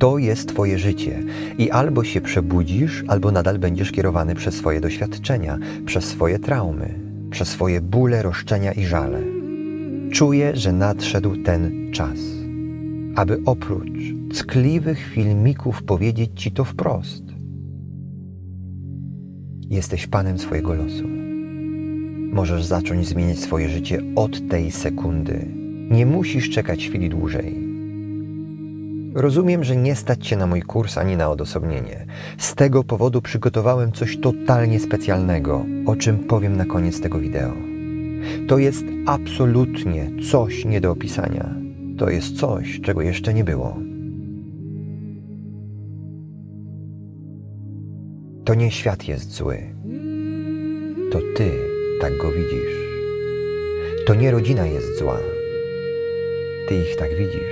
To 0.00 0.18
jest 0.18 0.48
Twoje 0.48 0.78
życie 0.78 1.22
i 1.58 1.70
albo 1.70 2.04
się 2.04 2.20
przebudzisz, 2.20 3.04
albo 3.08 3.32
nadal 3.32 3.58
będziesz 3.58 3.92
kierowany 3.92 4.34
przez 4.34 4.54
swoje 4.54 4.80
doświadczenia, 4.80 5.58
przez 5.86 6.04
swoje 6.04 6.38
traumy, 6.38 6.94
przez 7.30 7.48
swoje 7.48 7.80
bóle, 7.80 8.22
roszczenia 8.22 8.72
i 8.72 8.84
żale. 8.84 9.22
Czuję, 10.12 10.56
że 10.56 10.72
nadszedł 10.72 11.36
ten 11.42 11.92
czas, 11.92 12.18
aby 13.16 13.42
oprócz 13.46 13.98
ckliwych 14.34 15.06
filmików 15.14 15.82
powiedzieć 15.82 16.30
Ci 16.34 16.52
to 16.52 16.64
wprost. 16.64 17.24
Jesteś 19.70 20.06
panem 20.06 20.38
swojego 20.38 20.74
losu. 20.74 21.08
Możesz 22.32 22.64
zacząć 22.64 23.08
zmieniać 23.08 23.38
swoje 23.38 23.68
życie 23.68 24.02
od 24.16 24.48
tej 24.48 24.70
sekundy. 24.70 25.46
Nie 25.90 26.06
musisz 26.06 26.50
czekać 26.50 26.88
chwili 26.88 27.08
dłużej. 27.08 27.69
Rozumiem, 29.14 29.64
że 29.64 29.76
nie 29.76 29.96
stać 29.96 30.26
się 30.26 30.36
na 30.36 30.46
mój 30.46 30.62
kurs 30.62 30.98
ani 30.98 31.16
na 31.16 31.30
odosobnienie. 31.30 32.06
Z 32.38 32.54
tego 32.54 32.84
powodu 32.84 33.22
przygotowałem 33.22 33.92
coś 33.92 34.20
totalnie 34.20 34.80
specjalnego, 34.80 35.64
o 35.86 35.96
czym 35.96 36.18
powiem 36.18 36.56
na 36.56 36.64
koniec 36.64 37.00
tego 37.00 37.18
wideo. 37.18 37.52
To 38.48 38.58
jest 38.58 38.84
absolutnie 39.06 40.10
coś 40.30 40.64
nie 40.64 40.80
do 40.80 40.90
opisania. 40.90 41.54
To 41.98 42.10
jest 42.10 42.36
coś, 42.36 42.80
czego 42.80 43.02
jeszcze 43.02 43.34
nie 43.34 43.44
było. 43.44 43.76
To 48.44 48.54
nie 48.54 48.70
świat 48.70 49.08
jest 49.08 49.32
zły. 49.32 49.58
To 51.12 51.18
ty 51.36 51.50
tak 52.00 52.16
go 52.16 52.32
widzisz. 52.32 52.76
To 54.06 54.14
nie 54.14 54.30
rodzina 54.30 54.66
jest 54.66 54.98
zła. 54.98 55.18
Ty 56.68 56.74
ich 56.74 56.96
tak 56.96 57.10
widzisz. 57.18 57.49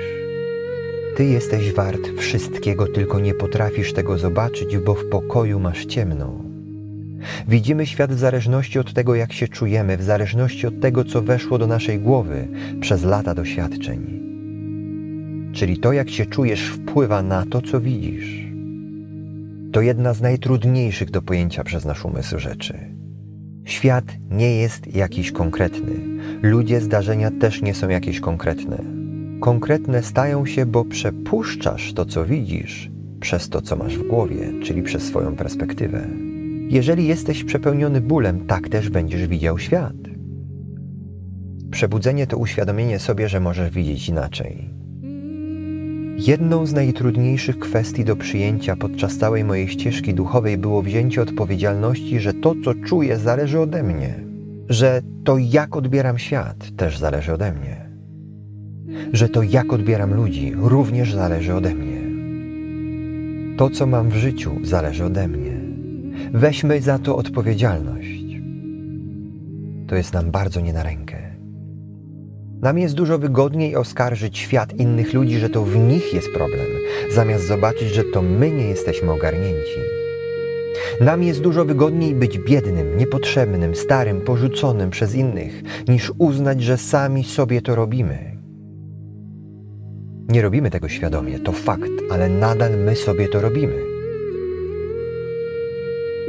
Ty 1.19 1.25
jesteś 1.25 1.73
wart 1.73 2.09
wszystkiego, 2.19 2.87
tylko 2.87 3.21
nie 3.21 3.35
potrafisz 3.35 3.93
tego 3.93 4.19
zobaczyć, 4.19 4.79
bo 4.79 4.95
w 4.95 5.05
pokoju 5.05 5.61
masz 5.61 5.87
ciemno. 5.87 6.33
Widzimy 7.49 7.87
świat 7.87 8.13
w 8.13 8.19
zależności 8.19 8.79
od 8.79 8.93
tego, 8.93 9.15
jak 9.15 9.33
się 9.33 9.49
czujemy, 9.49 9.97
w 9.97 10.03
zależności 10.03 10.67
od 10.67 10.81
tego, 10.81 11.05
co 11.05 11.23
weszło 11.23 11.59
do 11.59 11.67
naszej 11.67 11.99
głowy 11.99 12.49
przez 12.81 13.05
lata 13.05 13.35
doświadczeń. 13.35 14.21
Czyli 15.53 15.79
to, 15.79 15.93
jak 15.93 16.11
się 16.11 16.27
czujesz, 16.27 16.69
wpływa 16.69 17.23
na 17.23 17.47
to, 17.47 17.63
co 17.63 17.81
widzisz. 17.81 18.47
To 19.73 19.81
jedna 19.81 20.15
z 20.15 20.21
najtrudniejszych 20.21 21.11
do 21.11 21.23
pojęcia 21.23 21.65
przez 21.65 21.85
nasz 21.85 22.05
umysł 22.05 22.39
rzeczy. 22.39 22.75
Świat 23.65 24.05
nie 24.31 24.57
jest 24.57 24.95
jakiś 24.95 25.33
konkretny. 25.33 25.95
Ludzie, 26.43 26.81
zdarzenia 26.81 27.31
też 27.41 27.63
nie 27.63 27.75
są 27.75 27.89
jakieś 27.89 28.21
konkretne 28.21 28.98
konkretne 29.41 30.03
stają 30.03 30.47
się, 30.47 30.67
bo 30.67 30.85
przepuszczasz 30.85 31.93
to, 31.93 32.05
co 32.05 32.25
widzisz, 32.25 32.91
przez 33.21 33.49
to, 33.49 33.63
co 33.63 33.77
masz 33.77 33.99
w 33.99 34.09
głowie, 34.09 34.53
czyli 34.63 34.83
przez 34.83 35.03
swoją 35.03 35.37
perspektywę. 35.37 36.07
Jeżeli 36.69 37.07
jesteś 37.07 37.45
przepełniony 37.45 38.01
bólem, 38.01 38.47
tak 38.47 38.69
też 38.69 38.91
będziesz 38.91 39.27
widział 39.27 39.59
świat. 39.59 39.97
Przebudzenie 41.71 42.27
to 42.27 42.37
uświadomienie 42.37 42.99
sobie, 42.99 43.29
że 43.29 43.41
możesz 43.41 43.71
widzieć 43.71 44.09
inaczej. 44.09 44.71
Jedną 46.17 46.67
z 46.67 46.73
najtrudniejszych 46.73 47.59
kwestii 47.59 48.05
do 48.05 48.17
przyjęcia 48.17 48.77
podczas 48.77 49.17
całej 49.17 49.45
mojej 49.45 49.69
ścieżki 49.69 50.15
duchowej 50.15 50.59
było 50.59 50.83
wzięcie 50.83 51.23
odpowiedzialności, 51.23 52.21
że 52.21 52.35
to, 52.35 52.55
co 52.65 52.75
czuję, 52.75 53.19
zależy 53.19 53.61
ode 53.61 53.83
mnie, 53.83 54.15
że 54.69 55.03
to, 55.25 55.39
jak 55.39 55.77
odbieram 55.77 56.19
świat, 56.19 56.77
też 56.77 56.99
zależy 56.99 57.33
ode 57.33 57.53
mnie 57.53 57.88
że 59.13 59.29
to 59.29 59.43
jak 59.43 59.73
odbieram 59.73 60.15
ludzi 60.15 60.53
również 60.57 61.15
zależy 61.15 61.55
ode 61.55 61.75
mnie. 61.75 61.99
To, 63.57 63.71
co 63.71 63.87
mam 63.87 64.09
w 64.09 64.17
życiu, 64.17 64.51
zależy 64.63 65.05
ode 65.05 65.29
mnie. 65.29 65.61
Weźmy 66.33 66.81
za 66.81 66.99
to 66.99 67.17
odpowiedzialność. 67.17 68.25
To 69.87 69.97
jest 69.97 70.15
nam 70.15 70.31
bardzo 70.31 70.61
nie 70.61 70.73
na 70.73 70.83
rękę. 70.83 71.17
Nam 72.63 72.79
jest 72.79 72.95
dużo 72.95 73.19
wygodniej 73.19 73.77
oskarżyć 73.77 74.39
świat 74.39 74.75
innych 74.75 75.15
ludzi, 75.15 75.39
że 75.39 75.49
to 75.49 75.65
w 75.65 75.77
nich 75.77 76.15
jest 76.15 76.33
problem, 76.33 76.67
zamiast 77.11 77.47
zobaczyć, 77.47 77.89
że 77.89 78.05
to 78.05 78.23
my 78.23 78.51
nie 78.51 78.65
jesteśmy 78.65 79.13
ogarnięci. 79.13 79.81
Nam 81.01 81.23
jest 81.23 81.41
dużo 81.41 81.65
wygodniej 81.65 82.15
być 82.15 82.39
biednym, 82.39 82.99
niepotrzebnym, 82.99 83.75
starym, 83.75 84.21
porzuconym 84.21 84.91
przez 84.91 85.15
innych, 85.15 85.63
niż 85.89 86.13
uznać, 86.19 86.63
że 86.63 86.77
sami 86.77 87.25
sobie 87.25 87.63
to 87.63 87.75
robimy. 87.75 88.38
Nie 90.29 90.43
robimy 90.43 90.71
tego 90.71 90.89
świadomie, 90.89 91.39
to 91.39 91.53
fakt, 91.53 91.91
ale 92.11 92.29
nadal 92.29 92.79
my 92.79 92.97
sobie 92.97 93.29
to 93.29 93.41
robimy. 93.41 93.75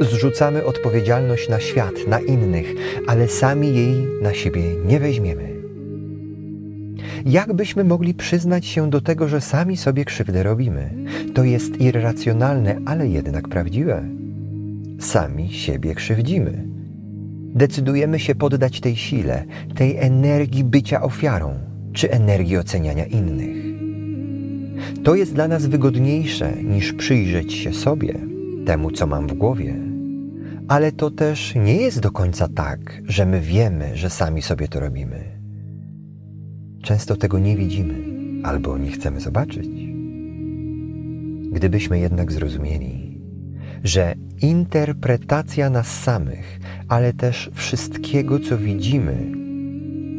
Zrzucamy 0.00 0.64
odpowiedzialność 0.64 1.48
na 1.48 1.60
świat, 1.60 1.94
na 2.08 2.20
innych, 2.20 2.66
ale 3.06 3.28
sami 3.28 3.74
jej 3.74 4.06
na 4.22 4.34
siebie 4.34 4.62
nie 4.86 5.00
weźmiemy. 5.00 5.50
Jak 7.26 7.52
byśmy 7.52 7.84
mogli 7.84 8.14
przyznać 8.14 8.66
się 8.66 8.90
do 8.90 9.00
tego, 9.00 9.28
że 9.28 9.40
sami 9.40 9.76
sobie 9.76 10.04
krzywdę 10.04 10.42
robimy? 10.42 10.90
To 11.34 11.44
jest 11.44 11.80
irracjonalne, 11.80 12.80
ale 12.86 13.08
jednak 13.08 13.48
prawdziwe. 13.48 14.04
Sami 15.00 15.52
siebie 15.52 15.94
krzywdzimy. 15.94 16.64
Decydujemy 17.54 18.18
się 18.18 18.34
poddać 18.34 18.80
tej 18.80 18.96
sile, 18.96 19.44
tej 19.74 19.96
energii 19.96 20.64
bycia 20.64 21.02
ofiarą, 21.02 21.54
czy 21.92 22.10
energii 22.10 22.56
oceniania 22.56 23.04
innych. 23.04 23.69
To 25.02 25.14
jest 25.14 25.34
dla 25.34 25.48
nas 25.48 25.66
wygodniejsze 25.66 26.52
niż 26.62 26.92
przyjrzeć 26.92 27.52
się 27.52 27.72
sobie, 27.72 28.14
temu 28.66 28.90
co 28.90 29.06
mam 29.06 29.26
w 29.26 29.32
głowie. 29.32 29.76
Ale 30.68 30.92
to 30.92 31.10
też 31.10 31.54
nie 31.54 31.76
jest 31.76 32.00
do 32.00 32.10
końca 32.10 32.48
tak, 32.48 33.02
że 33.08 33.26
my 33.26 33.40
wiemy, 33.40 33.96
że 33.96 34.10
sami 34.10 34.42
sobie 34.42 34.68
to 34.68 34.80
robimy. 34.80 35.40
Często 36.82 37.16
tego 37.16 37.38
nie 37.38 37.56
widzimy 37.56 37.94
albo 38.42 38.78
nie 38.78 38.90
chcemy 38.90 39.20
zobaczyć. 39.20 39.68
Gdybyśmy 41.52 41.98
jednak 41.98 42.32
zrozumieli, 42.32 43.20
że 43.84 44.14
interpretacja 44.42 45.70
nas 45.70 46.02
samych, 46.02 46.60
ale 46.88 47.12
też 47.12 47.50
wszystkiego, 47.54 48.40
co 48.40 48.58
widzimy, 48.58 49.32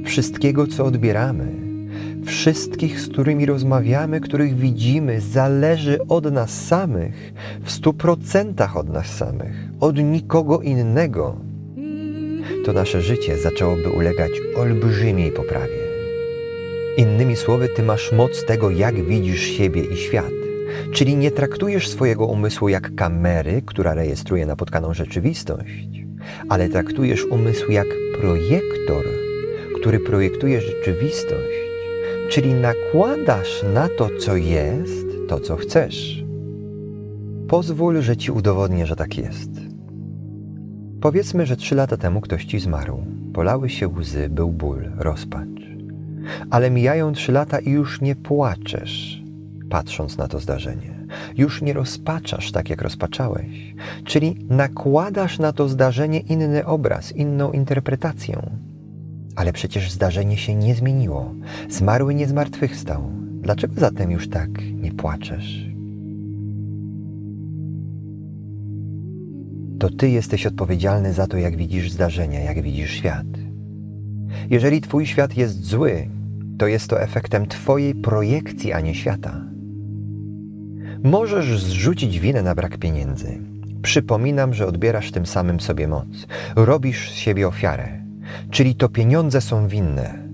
wszystkiego, 0.05 0.67
co 0.67 0.85
odbieramy, 0.85 1.70
wszystkich, 2.25 3.01
z 3.01 3.07
którymi 3.09 3.45
rozmawiamy, 3.45 4.19
których 4.19 4.55
widzimy, 4.55 5.21
zależy 5.21 5.99
od 6.07 6.31
nas 6.31 6.67
samych, 6.67 7.33
w 7.63 7.71
stu 7.71 7.93
procentach 7.93 8.77
od 8.77 8.89
nas 8.89 9.07
samych, 9.07 9.55
od 9.79 9.97
nikogo 9.97 10.61
innego, 10.61 11.35
to 12.65 12.73
nasze 12.73 13.01
życie 13.01 13.37
zaczęłoby 13.37 13.89
ulegać 13.89 14.31
olbrzymiej 14.57 15.31
poprawie. 15.31 15.81
Innymi 16.97 17.35
słowy, 17.35 17.69
ty 17.75 17.83
masz 17.83 18.11
moc 18.11 18.45
tego, 18.45 18.69
jak 18.69 19.05
widzisz 19.05 19.41
siebie 19.41 19.83
i 19.83 19.97
świat. 19.97 20.31
Czyli 20.91 21.15
nie 21.15 21.31
traktujesz 21.31 21.89
swojego 21.89 22.25
umysłu 22.25 22.69
jak 22.69 22.95
kamery, 22.95 23.61
która 23.65 23.93
rejestruje 23.93 24.45
napotkaną 24.45 24.93
rzeczywistość, 24.93 26.05
ale 26.49 26.69
traktujesz 26.69 27.25
umysł 27.25 27.71
jak 27.71 27.87
projektor, 28.19 29.05
który 29.79 29.99
projektuje 29.99 30.61
rzeczywistość 30.61 31.60
czyli 32.31 32.53
nakładasz 32.53 33.63
na 33.73 33.87
to, 33.97 34.09
co 34.19 34.35
jest, 34.35 35.07
to, 35.29 35.39
co 35.39 35.55
chcesz. 35.55 36.23
Pozwól, 37.47 38.01
że 38.01 38.17
ci 38.17 38.31
udowodnię, 38.31 38.85
że 38.85 38.95
tak 38.95 39.17
jest. 39.17 39.49
Powiedzmy, 41.01 41.45
że 41.45 41.55
trzy 41.55 41.75
lata 41.75 41.97
temu 41.97 42.21
ktoś 42.21 42.45
ci 42.45 42.59
zmarł. 42.59 43.05
Polały 43.33 43.69
się 43.69 43.87
łzy, 43.87 44.29
był 44.29 44.49
ból, 44.49 44.91
rozpacz. 44.97 45.61
Ale 46.49 46.71
mijają 46.71 47.13
trzy 47.13 47.31
lata 47.31 47.59
i 47.59 47.69
już 47.69 48.01
nie 48.01 48.15
płaczesz, 48.15 49.23
patrząc 49.69 50.17
na 50.17 50.27
to 50.27 50.39
zdarzenie. 50.39 51.07
Już 51.37 51.61
nie 51.61 51.73
rozpaczasz 51.73 52.51
tak, 52.51 52.69
jak 52.69 52.81
rozpaczałeś. 52.81 53.75
Czyli 54.05 54.35
nakładasz 54.49 55.39
na 55.39 55.53
to 55.53 55.69
zdarzenie 55.69 56.19
inny 56.19 56.65
obraz, 56.65 57.15
inną 57.15 57.51
interpretację. 57.51 58.41
Ale 59.35 59.53
przecież 59.53 59.91
zdarzenie 59.91 60.37
się 60.37 60.55
nie 60.55 60.75
zmieniło. 60.75 61.33
Zmarły 61.69 62.15
nie 62.15 62.27
zmartwychwstał. 62.27 63.11
Dlaczego 63.41 63.73
zatem 63.77 64.11
już 64.11 64.29
tak 64.29 64.49
nie 64.73 64.91
płaczesz? 64.91 65.65
To 69.79 69.89
ty 69.89 70.09
jesteś 70.09 70.45
odpowiedzialny 70.45 71.13
za 71.13 71.27
to, 71.27 71.37
jak 71.37 71.57
widzisz 71.57 71.91
zdarzenia, 71.91 72.39
jak 72.39 72.61
widzisz 72.61 72.91
świat. 72.91 73.25
Jeżeli 74.49 74.81
twój 74.81 75.05
świat 75.05 75.37
jest 75.37 75.65
zły, 75.65 76.07
to 76.57 76.67
jest 76.67 76.87
to 76.87 77.01
efektem 77.01 77.47
twojej 77.47 77.95
projekcji, 77.95 78.73
a 78.73 78.81
nie 78.81 78.95
świata. 78.95 79.41
Możesz 81.03 81.59
zrzucić 81.59 82.19
winę 82.19 82.43
na 82.43 82.55
brak 82.55 82.77
pieniędzy. 82.77 83.41
Przypominam, 83.81 84.53
że 84.53 84.67
odbierasz 84.67 85.11
tym 85.11 85.25
samym 85.25 85.59
sobie 85.59 85.87
moc. 85.87 86.27
Robisz 86.55 87.11
z 87.11 87.13
siebie 87.13 87.47
ofiarę 87.47 88.00
Czyli 88.49 88.75
to 88.75 88.89
pieniądze 88.89 89.41
są 89.41 89.67
winne. 89.67 90.27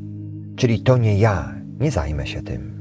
Czyli 0.56 0.80
to 0.80 0.98
nie 0.98 1.18
ja, 1.20 1.56
nie 1.80 1.92
zajmę 1.92 2.28
się 2.28 2.42
tym. 2.42 2.78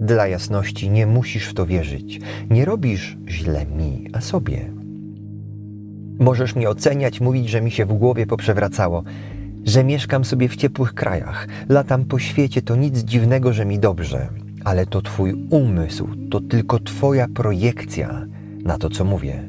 Dla 0.00 0.26
jasności 0.26 0.90
nie 0.90 1.06
musisz 1.06 1.48
w 1.48 1.54
to 1.54 1.66
wierzyć. 1.66 2.20
Nie 2.50 2.64
robisz 2.64 3.16
źle 3.28 3.66
mi, 3.66 4.08
a 4.12 4.20
sobie. 4.20 4.72
Możesz 6.18 6.56
mnie 6.56 6.70
oceniać, 6.70 7.20
mówić, 7.20 7.48
że 7.48 7.60
mi 7.60 7.70
się 7.70 7.86
w 7.86 7.92
głowie 7.92 8.26
poprzewracało, 8.26 9.02
że 9.64 9.84
mieszkam 9.84 10.24
sobie 10.24 10.48
w 10.48 10.56
ciepłych 10.56 10.94
krajach, 10.94 11.48
latam 11.68 12.04
po 12.04 12.18
świecie, 12.18 12.62
to 12.62 12.76
nic 12.76 12.98
dziwnego, 12.98 13.52
że 13.52 13.64
mi 13.64 13.78
dobrze, 13.78 14.28
ale 14.64 14.86
to 14.86 15.02
Twój 15.02 15.46
umysł, 15.50 16.08
to 16.30 16.40
tylko 16.40 16.78
Twoja 16.78 17.28
projekcja 17.28 18.26
na 18.64 18.78
to, 18.78 18.90
co 18.90 19.04
mówię. 19.04 19.48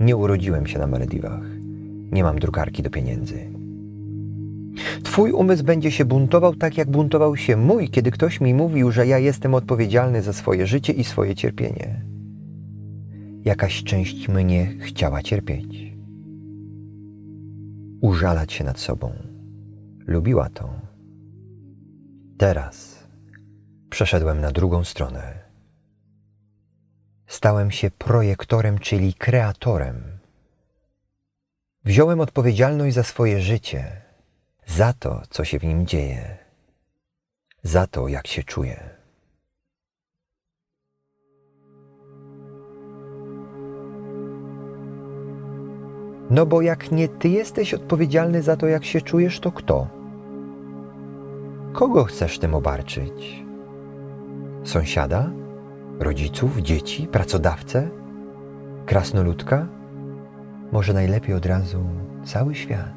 Nie 0.00 0.16
urodziłem 0.16 0.66
się 0.66 0.78
na 0.78 0.86
Malediwach. 0.86 1.53
Nie 2.14 2.24
mam 2.24 2.38
drukarki 2.38 2.82
do 2.82 2.90
pieniędzy. 2.90 3.50
Twój 5.02 5.32
umysł 5.32 5.64
będzie 5.64 5.90
się 5.90 6.04
buntował 6.04 6.54
tak, 6.54 6.78
jak 6.78 6.90
buntował 6.90 7.36
się 7.36 7.56
mój, 7.56 7.88
kiedy 7.88 8.10
ktoś 8.10 8.40
mi 8.40 8.54
mówił, 8.54 8.92
że 8.92 9.06
ja 9.06 9.18
jestem 9.18 9.54
odpowiedzialny 9.54 10.22
za 10.22 10.32
swoje 10.32 10.66
życie 10.66 10.92
i 10.92 11.04
swoje 11.04 11.34
cierpienie. 11.34 12.04
Jakaś 13.44 13.84
część 13.84 14.28
mnie 14.28 14.74
chciała 14.80 15.22
cierpieć, 15.22 15.94
użalać 18.00 18.52
się 18.52 18.64
nad 18.64 18.78
sobą. 18.78 19.12
Lubiła 20.06 20.48
to. 20.48 20.70
Teraz 22.38 23.04
przeszedłem 23.90 24.40
na 24.40 24.50
drugą 24.50 24.84
stronę. 24.84 25.22
Stałem 27.26 27.70
się 27.70 27.90
projektorem, 27.90 28.78
czyli 28.78 29.14
kreatorem. 29.14 30.13
Wziąłem 31.84 32.20
odpowiedzialność 32.20 32.94
za 32.94 33.02
swoje 33.02 33.40
życie, 33.40 34.02
za 34.66 34.92
to, 34.92 35.22
co 35.30 35.44
się 35.44 35.58
w 35.58 35.64
nim 35.64 35.86
dzieje, 35.86 36.36
za 37.62 37.86
to, 37.86 38.08
jak 38.08 38.26
się 38.26 38.42
czuję. 38.42 38.90
No 46.30 46.46
bo 46.46 46.62
jak 46.62 46.92
nie 46.92 47.08
ty 47.08 47.28
jesteś 47.28 47.74
odpowiedzialny 47.74 48.42
za 48.42 48.56
to, 48.56 48.66
jak 48.66 48.84
się 48.84 49.00
czujesz, 49.00 49.40
to 49.40 49.52
kto? 49.52 49.88
Kogo 51.72 52.04
chcesz 52.04 52.38
tym 52.38 52.54
obarczyć? 52.54 53.44
Sąsiada? 54.64 55.30
Rodziców, 55.98 56.58
dzieci, 56.58 57.06
pracodawcę? 57.06 57.88
Krasnoludka? 58.86 59.83
Może 60.74 60.92
najlepiej 60.92 61.34
od 61.34 61.46
razu 61.46 61.84
cały 62.24 62.54
świat? 62.54 62.92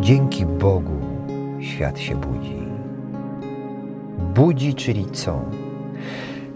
Dzięki 0.00 0.46
Bogu 0.46 1.00
świat 1.60 1.98
się 1.98 2.16
budzi. 2.16 2.66
Budzi, 4.34 4.74
czyli 4.74 5.06
co? 5.06 5.44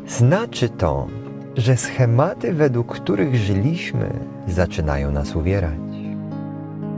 Znaczy 0.07 0.69
to, 0.69 1.07
że 1.57 1.77
schematy, 1.77 2.53
według 2.53 2.95
których 2.95 3.37
żyliśmy, 3.37 4.11
zaczynają 4.49 5.11
nas 5.11 5.37
uwierać. 5.37 5.79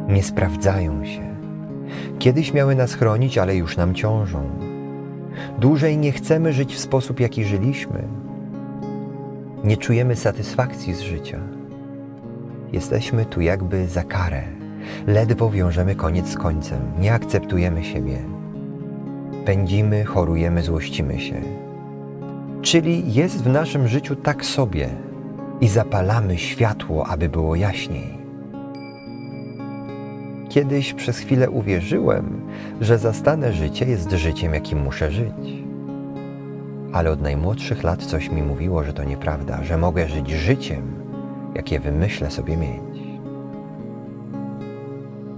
Nie 0.08 0.22
sprawdzają 0.22 1.04
się. 1.04 1.32
Kiedyś 2.18 2.54
miały 2.54 2.74
nas 2.74 2.94
chronić, 2.94 3.38
ale 3.38 3.56
już 3.56 3.76
nam 3.76 3.94
ciążą. 3.94 4.50
Dłużej 5.58 5.98
nie 5.98 6.12
chcemy 6.12 6.52
żyć 6.52 6.74
w 6.74 6.78
sposób, 6.78 7.20
jaki 7.20 7.44
żyliśmy. 7.44 8.02
Nie 9.64 9.76
czujemy 9.76 10.16
satysfakcji 10.16 10.94
z 10.94 11.00
życia. 11.00 11.40
Jesteśmy 12.72 13.24
tu 13.24 13.40
jakby 13.40 13.88
za 13.88 14.04
karę 14.04 14.42
Ledwo 15.06 15.50
wiążemy 15.50 15.94
koniec 15.94 16.28
z 16.28 16.36
końcem, 16.36 16.78
nie 16.98 17.14
akceptujemy 17.14 17.84
siebie. 17.84 18.18
Pędzimy, 19.44 20.04
chorujemy, 20.04 20.62
złościmy 20.62 21.20
się. 21.20 21.61
Czyli 22.72 23.14
jest 23.14 23.42
w 23.42 23.46
naszym 23.46 23.88
życiu 23.88 24.16
tak 24.16 24.44
sobie 24.44 24.88
i 25.60 25.68
zapalamy 25.68 26.38
światło, 26.38 27.06
aby 27.06 27.28
było 27.28 27.56
jaśniej. 27.56 28.18
Kiedyś 30.48 30.92
przez 30.92 31.18
chwilę 31.18 31.50
uwierzyłem, 31.50 32.40
że 32.80 32.98
zastane 32.98 33.52
życie 33.52 33.84
jest 33.84 34.10
życiem, 34.10 34.54
jakim 34.54 34.82
muszę 34.82 35.10
żyć. 35.10 35.64
Ale 36.92 37.10
od 37.10 37.22
najmłodszych 37.22 37.82
lat 37.82 38.04
coś 38.04 38.30
mi 38.30 38.42
mówiło, 38.42 38.84
że 38.84 38.92
to 38.92 39.04
nieprawda, 39.04 39.64
że 39.64 39.78
mogę 39.78 40.08
żyć 40.08 40.30
życiem, 40.30 41.04
jakie 41.54 41.80
wymyślę 41.80 42.30
sobie 42.30 42.56
mieć. 42.56 43.02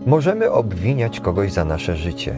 Możemy 0.07 0.51
obwiniać 0.51 1.21
kogoś 1.21 1.53
za 1.53 1.65
nasze 1.65 1.97
życie, 1.97 2.37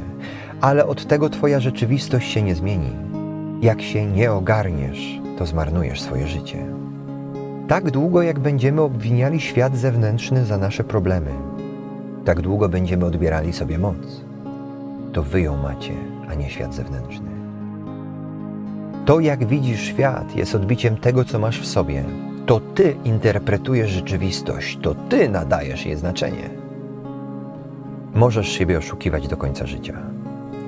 ale 0.60 0.86
od 0.86 1.06
tego 1.06 1.28
Twoja 1.28 1.60
rzeczywistość 1.60 2.32
się 2.32 2.42
nie 2.42 2.54
zmieni. 2.54 3.15
Jak 3.62 3.82
się 3.82 4.06
nie 4.06 4.32
ogarniesz, 4.32 5.20
to 5.38 5.46
zmarnujesz 5.46 6.00
swoje 6.00 6.26
życie. 6.26 6.66
Tak 7.68 7.90
długo, 7.90 8.22
jak 8.22 8.38
będziemy 8.38 8.80
obwiniali 8.80 9.40
świat 9.40 9.76
zewnętrzny 9.76 10.44
za 10.44 10.58
nasze 10.58 10.84
problemy, 10.84 11.30
tak 12.24 12.40
długo 12.40 12.68
będziemy 12.68 13.04
odbierali 13.04 13.52
sobie 13.52 13.78
moc. 13.78 14.24
To 15.12 15.22
wy 15.22 15.40
ją 15.40 15.56
macie, 15.56 15.92
a 16.28 16.34
nie 16.34 16.50
świat 16.50 16.74
zewnętrzny. 16.74 17.30
To, 19.04 19.20
jak 19.20 19.44
widzisz 19.44 19.80
świat, 19.80 20.36
jest 20.36 20.54
odbiciem 20.54 20.96
tego, 20.96 21.24
co 21.24 21.38
masz 21.38 21.60
w 21.60 21.66
sobie. 21.66 22.04
To 22.46 22.60
ty 22.60 22.96
interpretujesz 23.04 23.90
rzeczywistość, 23.90 24.78
to 24.82 24.94
ty 24.94 25.28
nadajesz 25.28 25.86
jej 25.86 25.96
znaczenie. 25.96 26.50
Możesz 28.14 28.48
siebie 28.48 28.78
oszukiwać 28.78 29.28
do 29.28 29.36
końca 29.36 29.66
życia. 29.66 29.94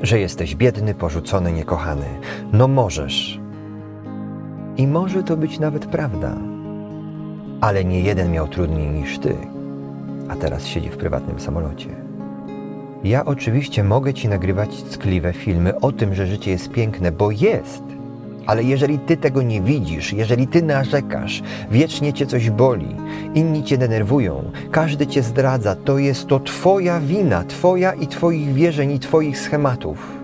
Że 0.02 0.18
jesteś 0.18 0.54
biedny, 0.54 0.94
porzucony, 0.94 1.52
niekochany. 1.52 2.06
No 2.52 2.68
możesz. 2.68 3.40
I 4.76 4.86
może 4.86 5.22
to 5.22 5.36
być 5.36 5.58
nawet 5.58 5.86
prawda. 5.86 6.36
Ale 7.60 7.84
nie 7.84 8.00
jeden 8.00 8.32
miał 8.32 8.48
trudniej 8.48 8.90
niż 8.90 9.18
ty, 9.18 9.36
a 10.28 10.36
teraz 10.36 10.66
siedzi 10.66 10.90
w 10.90 10.96
prywatnym 10.96 11.40
samolocie. 11.40 11.88
Ja 13.04 13.24
oczywiście 13.24 13.84
mogę 13.84 14.14
ci 14.14 14.28
nagrywać 14.28 14.82
ckliwe 14.82 15.32
filmy 15.32 15.80
o 15.80 15.92
tym, 15.92 16.14
że 16.14 16.26
życie 16.26 16.50
jest 16.50 16.70
piękne, 16.70 17.12
bo 17.12 17.30
jest. 17.30 17.82
Ale 18.48 18.64
jeżeli 18.64 18.98
ty 18.98 19.16
tego 19.16 19.42
nie 19.42 19.60
widzisz, 19.60 20.12
jeżeli 20.12 20.46
ty 20.46 20.62
narzekasz, 20.62 21.42
wiecznie 21.70 22.12
cię 22.12 22.26
coś 22.26 22.50
boli, 22.50 22.96
inni 23.34 23.64
cię 23.64 23.78
denerwują, 23.78 24.50
każdy 24.70 25.06
cię 25.06 25.22
zdradza, 25.22 25.74
to 25.74 25.98
jest 25.98 26.26
to 26.26 26.40
twoja 26.40 27.00
wina, 27.00 27.44
twoja 27.44 27.92
i 27.92 28.06
twoich 28.06 28.52
wierzeń 28.52 28.92
i 28.92 28.98
twoich 28.98 29.38
schematów. 29.38 30.16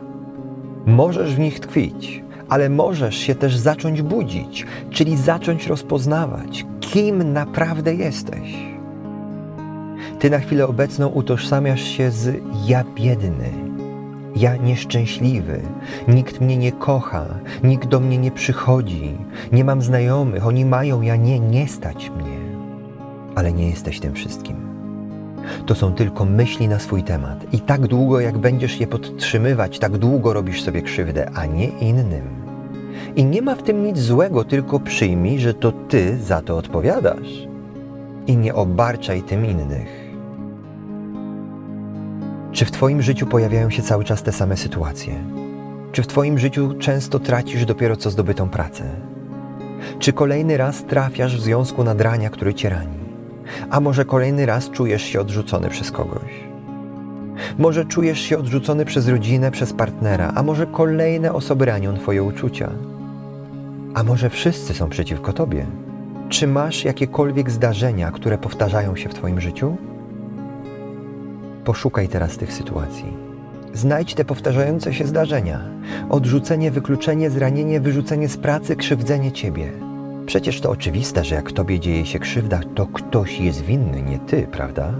Możesz 0.87 1.35
w 1.35 1.39
nich 1.39 1.61
tkwić, 1.61 2.25
ale 2.49 2.71
możesz 2.71 3.17
się 3.17 3.35
też 3.35 3.57
zacząć 3.57 4.03
budzić, 4.03 4.67
czyli 4.91 5.17
zacząć 5.17 5.67
rozpoznawać, 5.67 6.67
kim 6.81 7.33
naprawdę 7.33 7.95
jesteś. 7.95 8.55
Ty 10.19 10.31
na 10.31 10.39
chwilę 10.39 10.67
obecną 10.67 11.09
utożsamiasz 11.09 11.83
się 11.83 12.11
z 12.11 12.37
ja 12.67 12.85
biedny 12.95 13.74
ja 14.37 14.57
nieszczęśliwy, 14.57 15.61
nikt 16.09 16.41
mnie 16.41 16.57
nie 16.57 16.73
kocha, 16.73 17.27
nikt 17.65 17.89
do 17.89 18.01
mnie 18.01 18.19
nie 18.19 18.31
przychodzi, 18.31 19.19
nie 19.53 19.65
mam 19.65 19.83
znajomych, 19.83 20.47
oni 20.47 20.65
mają, 20.65 21.03
ja 21.03 21.17
nie, 21.17 21.41
nie 21.41 21.69
stać 21.69 22.11
mnie. 22.11 22.39
Ale 23.35 23.53
nie 23.53 23.69
jesteś 23.71 24.01
tym 24.01 24.15
wszystkim. 24.15 24.57
To 25.67 25.75
są 25.75 25.95
tylko 25.95 26.25
myśli 26.25 26.69
na 26.69 26.79
swój 26.79 27.03
temat 27.03 27.55
i 27.55 27.61
tak 27.61 27.87
długo, 27.87 28.21
jak 28.21 28.39
będziesz 28.39 28.81
je 28.81 28.87
podtrzymywać, 28.87 29.79
tak 29.79 29.99
długo 29.99 30.33
robisz 30.33 30.63
sobie 30.63 30.83
krzywdę, 30.83 31.31
a 31.35 31.47
nie 31.47 31.69
innym. 31.69 32.45
I 33.17 33.25
nie 33.25 33.43
ma 33.43 33.55
w 33.55 33.63
tym 33.63 33.83
nic 33.83 33.99
złego, 33.99 34.45
tylko 34.45 34.81
przyjmij, 34.81 35.39
że 35.39 35.55
to 35.55 35.73
ty 35.73 36.19
za 36.19 36.43
to 36.43 36.57
odpowiadasz. 36.57 37.49
I 38.27 38.37
nie 38.37 38.55
obarczaj 38.55 39.23
tym 39.23 39.47
innych. 39.47 40.04
Czy 42.55 42.65
w 42.65 42.71
Twoim 42.71 43.03
życiu 43.03 43.27
pojawiają 43.27 43.71
się 43.71 43.83
cały 43.83 44.05
czas 44.05 44.23
te 44.23 44.33
same 44.33 44.57
sytuacje? 44.57 45.15
Czy 45.93 46.03
w 46.03 46.07
Twoim 46.07 46.39
życiu 46.39 46.75
często 46.79 47.19
tracisz 47.19 47.65
dopiero 47.65 47.97
co 47.97 48.11
zdobytą 48.11 48.49
pracę? 48.49 48.85
Czy 49.99 50.13
kolejny 50.13 50.57
raz 50.57 50.85
trafiasz 50.85 51.37
w 51.37 51.41
związku 51.41 51.85
nadrania, 51.85 52.31
który 52.31 52.55
Cię 52.55 52.69
rani? 52.69 52.99
A 53.71 53.81
może 53.81 54.05
kolejny 54.05 54.47
raz 54.47 54.71
czujesz 54.71 55.03
się 55.03 55.21
odrzucony 55.21 55.69
przez 55.69 55.91
kogoś? 55.91 56.31
Może 57.59 57.85
czujesz 57.85 58.21
się 58.21 58.39
odrzucony 58.39 58.85
przez 58.85 59.09
rodzinę, 59.09 59.51
przez 59.51 59.73
partnera, 59.73 60.33
a 60.35 60.43
może 60.43 60.67
kolejne 60.67 61.33
osoby 61.33 61.65
ranią 61.65 61.97
Twoje 61.97 62.23
uczucia? 62.23 62.71
A 63.95 64.03
może 64.03 64.31
wszyscy 64.31 64.75
są 64.75 64.89
przeciwko 64.89 65.33
Tobie? 65.33 65.67
Czy 66.29 66.47
masz 66.47 66.85
jakiekolwiek 66.85 67.51
zdarzenia, 67.51 68.11
które 68.11 68.39
powtarzają 68.39 68.97
się 68.97 69.09
w 69.09 69.15
Twoim 69.15 69.41
życiu? 69.41 69.77
Poszukaj 71.65 72.09
teraz 72.09 72.37
tych 72.37 72.53
sytuacji. 72.53 73.17
Znajdź 73.73 74.15
te 74.15 74.25
powtarzające 74.25 74.95
się 74.95 75.07
zdarzenia: 75.07 75.61
odrzucenie, 76.11 76.71
wykluczenie, 76.71 77.31
zranienie, 77.31 77.81
wyrzucenie 77.81 78.29
z 78.29 78.37
pracy, 78.37 78.77
krzywdzenie 78.77 79.33
ciebie. 79.33 79.73
Przecież 80.27 80.61
to 80.61 80.71
oczywiste, 80.71 81.25
że 81.25 81.35
jak 81.35 81.53
tobie 81.53 81.81
dzieje 81.81 82.07
się 82.07 82.19
krzywda, 82.19 82.61
to 82.75 82.87
ktoś 82.87 83.41
jest 83.41 83.65
winny, 83.65 84.03
nie 84.03 84.19
ty, 84.19 84.47
prawda? 84.53 84.95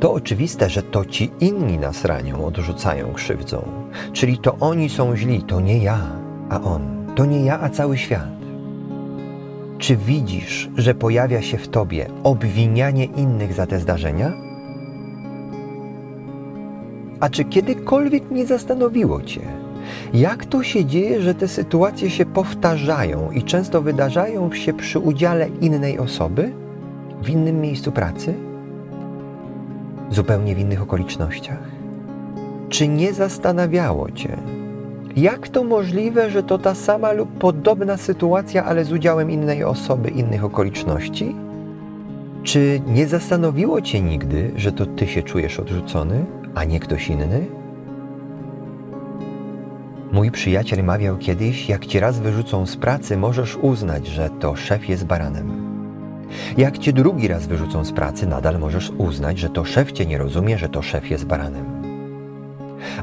To 0.00 0.12
oczywiste, 0.12 0.70
że 0.70 0.82
to 0.82 1.04
ci 1.04 1.30
inni 1.40 1.78
nas 1.78 2.04
ranią, 2.04 2.44
odrzucają, 2.44 3.12
krzywdzą. 3.12 3.62
Czyli 4.12 4.38
to 4.38 4.56
oni 4.60 4.88
są 4.88 5.16
źli, 5.16 5.42
to 5.42 5.60
nie 5.60 5.78
ja, 5.78 6.00
a 6.50 6.60
on. 6.60 7.06
To 7.16 7.24
nie 7.24 7.44
ja, 7.44 7.60
a 7.60 7.68
cały 7.68 7.98
świat. 7.98 8.28
Czy 9.78 9.96
widzisz, 9.96 10.70
że 10.76 10.94
pojawia 10.94 11.42
się 11.42 11.58
w 11.58 11.68
tobie 11.68 12.06
obwinianie 12.22 13.04
innych 13.04 13.52
za 13.52 13.66
te 13.66 13.80
zdarzenia? 13.80 14.32
A 17.24 17.28
czy 17.28 17.44
kiedykolwiek 17.44 18.30
nie 18.30 18.46
zastanowiło 18.46 19.22
cię, 19.22 19.40
jak 20.14 20.44
to 20.44 20.62
się 20.62 20.84
dzieje, 20.84 21.20
że 21.20 21.34
te 21.34 21.48
sytuacje 21.48 22.10
się 22.10 22.26
powtarzają 22.26 23.30
i 23.30 23.42
często 23.42 23.82
wydarzają 23.82 24.52
się 24.52 24.72
przy 24.72 24.98
udziale 24.98 25.48
innej 25.60 25.98
osoby, 25.98 26.52
w 27.22 27.28
innym 27.28 27.60
miejscu 27.60 27.92
pracy, 27.92 28.34
zupełnie 30.10 30.54
w 30.54 30.58
innych 30.58 30.82
okolicznościach? 30.82 31.62
Czy 32.68 32.88
nie 32.88 33.12
zastanawiało 33.12 34.10
cię, 34.10 34.36
jak 35.16 35.48
to 35.48 35.64
możliwe, 35.64 36.30
że 36.30 36.42
to 36.42 36.58
ta 36.58 36.74
sama 36.74 37.12
lub 37.12 37.38
podobna 37.38 37.96
sytuacja, 37.96 38.64
ale 38.64 38.84
z 38.84 38.92
udziałem 38.92 39.30
innej 39.30 39.64
osoby, 39.64 40.10
innych 40.10 40.44
okoliczności? 40.44 41.34
Czy 42.42 42.80
nie 42.86 43.06
zastanowiło 43.06 43.80
cię 43.80 44.00
nigdy, 44.00 44.50
że 44.56 44.72
to 44.72 44.86
ty 44.86 45.06
się 45.06 45.22
czujesz 45.22 45.60
odrzucony, 45.60 46.24
a 46.54 46.64
nie 46.64 46.80
ktoś 46.80 47.08
inny? 47.08 47.46
Mój 50.12 50.30
przyjaciel 50.30 50.84
mawiał 50.84 51.16
kiedyś, 51.16 51.68
jak 51.68 51.86
cię 51.86 52.00
raz 52.00 52.18
wyrzucą 52.18 52.66
z 52.66 52.76
pracy, 52.76 53.16
możesz 53.16 53.56
uznać, 53.56 54.06
że 54.06 54.30
to 54.30 54.56
szef 54.56 54.88
jest 54.88 55.04
baranem. 55.04 55.74
Jak 56.56 56.78
cię 56.78 56.92
drugi 56.92 57.28
raz 57.28 57.46
wyrzucą 57.46 57.84
z 57.84 57.92
pracy, 57.92 58.26
nadal 58.26 58.58
możesz 58.58 58.92
uznać, 58.98 59.38
że 59.38 59.50
to 59.50 59.64
szef 59.64 59.92
cię 59.92 60.06
nie 60.06 60.18
rozumie, 60.18 60.58
że 60.58 60.68
to 60.68 60.82
szef 60.82 61.10
jest 61.10 61.26
baranem. 61.26 61.64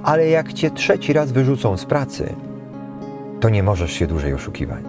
Ale 0.04 0.28
jak 0.28 0.54
cię 0.54 0.72
trzeci 0.72 1.14
raz 1.14 1.32
wyrzucą 1.32 1.78
z 1.78 1.86
pracy, 1.86 2.36
to 3.40 3.50
nie 3.50 3.64
możesz 3.64 3.92
się 3.92 4.08
dłużej 4.08 4.34
oszukiwać. 4.34 4.86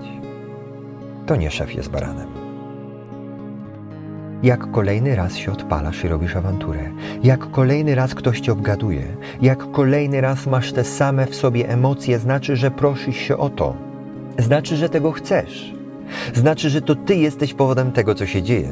To 1.27 1.37
nie 1.37 1.51
szef 1.51 1.75
jest 1.75 1.91
baranem. 1.91 2.42
Jak 4.43 4.71
kolejny 4.71 5.17
raz 5.17 5.37
się 5.37 5.53
odpalasz 5.53 6.05
i 6.05 6.09
robisz 6.09 6.37
awanturę, 6.37 6.91
jak 7.23 7.51
kolejny 7.51 7.95
raz 7.95 8.15
ktoś 8.15 8.41
cię 8.41 8.53
obgaduje, 8.53 9.03
jak 9.43 9.71
kolejny 9.71 10.21
raz 10.21 10.47
masz 10.47 10.73
te 10.73 10.85
same 10.85 11.27
w 11.27 11.35
sobie 11.35 11.69
emocje, 11.69 12.19
znaczy, 12.19 12.57
że 12.57 12.71
prosisz 12.71 13.17
się 13.17 13.37
o 13.37 13.51
to. 13.51 13.77
Znaczy, 14.39 14.77
że 14.77 14.89
tego 14.89 15.13
chcesz. 15.13 15.75
Znaczy, 16.35 16.71
że 16.71 16.83
to 16.83 16.95
ty 16.95 17.17
jesteś 17.17 17.55
powodem 17.55 17.93
tego, 17.93 18.15
co 18.15 18.27
się 18.27 18.43
dzieje. 18.43 18.71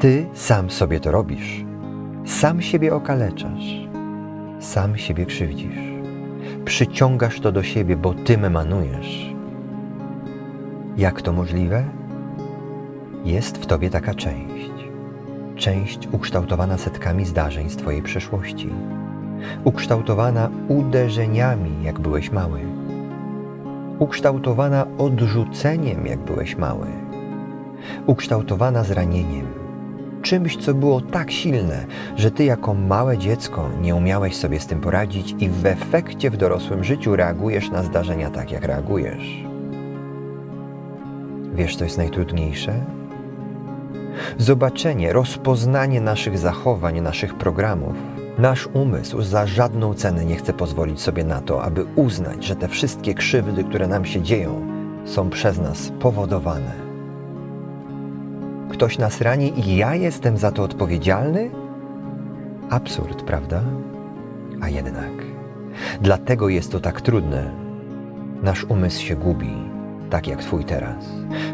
Ty 0.00 0.26
sam 0.34 0.70
sobie 0.70 1.00
to 1.00 1.10
robisz. 1.10 1.64
Sam 2.24 2.62
siebie 2.62 2.94
okaleczasz. 2.94 3.88
Sam 4.60 4.98
siebie 4.98 5.26
krzywdzisz. 5.26 5.78
Przyciągasz 6.64 7.40
to 7.40 7.52
do 7.52 7.62
siebie, 7.62 7.96
bo 7.96 8.14
tym 8.14 8.44
emanujesz. 8.44 9.34
Jak 10.96 11.22
to 11.22 11.32
możliwe? 11.32 11.84
Jest 13.24 13.58
w 13.58 13.66
tobie 13.66 13.90
taka 13.90 14.14
część 14.14 14.69
część 15.60 16.08
ukształtowana 16.12 16.78
setkami 16.78 17.24
zdarzeń 17.24 17.70
z 17.70 17.76
Twojej 17.76 18.02
przeszłości, 18.02 18.68
ukształtowana 19.64 20.50
uderzeniami, 20.68 21.84
jak 21.84 22.00
byłeś 22.00 22.30
mały, 22.30 22.60
ukształtowana 23.98 24.86
odrzuceniem, 24.98 26.06
jak 26.06 26.18
byłeś 26.18 26.56
mały, 26.56 26.86
ukształtowana 28.06 28.84
zranieniem, 28.84 29.46
czymś, 30.22 30.56
co 30.56 30.74
było 30.74 31.00
tak 31.00 31.30
silne, 31.30 31.86
że 32.16 32.30
Ty 32.30 32.44
jako 32.44 32.74
małe 32.74 33.18
dziecko 33.18 33.68
nie 33.82 33.94
umiałeś 33.94 34.36
sobie 34.36 34.60
z 34.60 34.66
tym 34.66 34.80
poradzić 34.80 35.34
i 35.38 35.48
w 35.48 35.66
efekcie 35.66 36.30
w 36.30 36.36
dorosłym 36.36 36.84
życiu 36.84 37.16
reagujesz 37.16 37.70
na 37.70 37.82
zdarzenia 37.82 38.30
tak, 38.30 38.52
jak 38.52 38.64
reagujesz. 38.64 39.44
Wiesz, 41.54 41.76
co 41.76 41.84
jest 41.84 41.98
najtrudniejsze? 41.98 42.99
Zobaczenie, 44.38 45.12
rozpoznanie 45.12 46.00
naszych 46.00 46.38
zachowań, 46.38 47.00
naszych 47.00 47.34
programów. 47.34 47.94
Nasz 48.38 48.68
umysł 48.72 49.22
za 49.22 49.46
żadną 49.46 49.94
cenę 49.94 50.24
nie 50.24 50.36
chce 50.36 50.52
pozwolić 50.52 51.00
sobie 51.00 51.24
na 51.24 51.40
to, 51.40 51.62
aby 51.62 51.86
uznać, 51.96 52.44
że 52.44 52.56
te 52.56 52.68
wszystkie 52.68 53.14
krzywdy, 53.14 53.64
które 53.64 53.88
nam 53.88 54.04
się 54.04 54.22
dzieją, 54.22 54.66
są 55.04 55.30
przez 55.30 55.58
nas 55.58 55.92
powodowane. 56.00 56.72
Ktoś 58.70 58.98
nas 58.98 59.20
rani 59.20 59.60
i 59.60 59.76
ja 59.76 59.94
jestem 59.94 60.36
za 60.36 60.52
to 60.52 60.62
odpowiedzialny? 60.62 61.50
Absurd, 62.70 63.22
prawda? 63.22 63.62
A 64.60 64.68
jednak. 64.68 65.12
Dlatego 66.00 66.48
jest 66.48 66.72
to 66.72 66.80
tak 66.80 67.00
trudne. 67.00 67.50
Nasz 68.42 68.64
umysł 68.64 69.02
się 69.02 69.16
gubi 69.16 69.69
tak 70.10 70.26
jak 70.26 70.42
twój 70.42 70.64
teraz. 70.64 71.04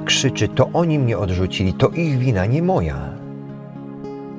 Krzyczy, 0.05 0.49
to 0.49 0.71
oni 0.73 0.99
mnie 0.99 1.19
odrzucili, 1.19 1.75
to 1.75 1.89
ich 1.89 2.19
wina, 2.19 2.47
nie 2.47 2.63
moja. 2.63 2.97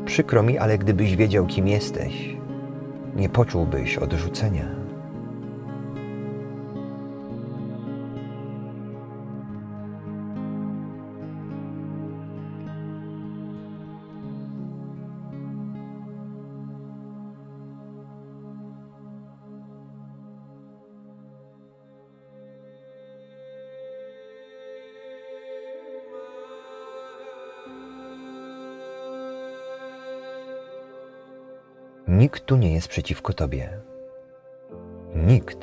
Przykro 0.06 0.44
mi, 0.44 0.58
ale 0.58 0.78
gdybyś 0.78 1.16
wiedział, 1.16 1.46
kim 1.46 1.68
jesteś, 1.68 2.36
nie 3.16 3.30
poczułbyś 3.30 3.98
odrzucenia. 3.98 4.87
Nikt 32.18 32.46
tu 32.46 32.58
nie 32.58 32.74
jest 32.74 32.88
przeciwko 32.88 33.34
Tobie. 33.34 33.70
Nikt 35.16 35.58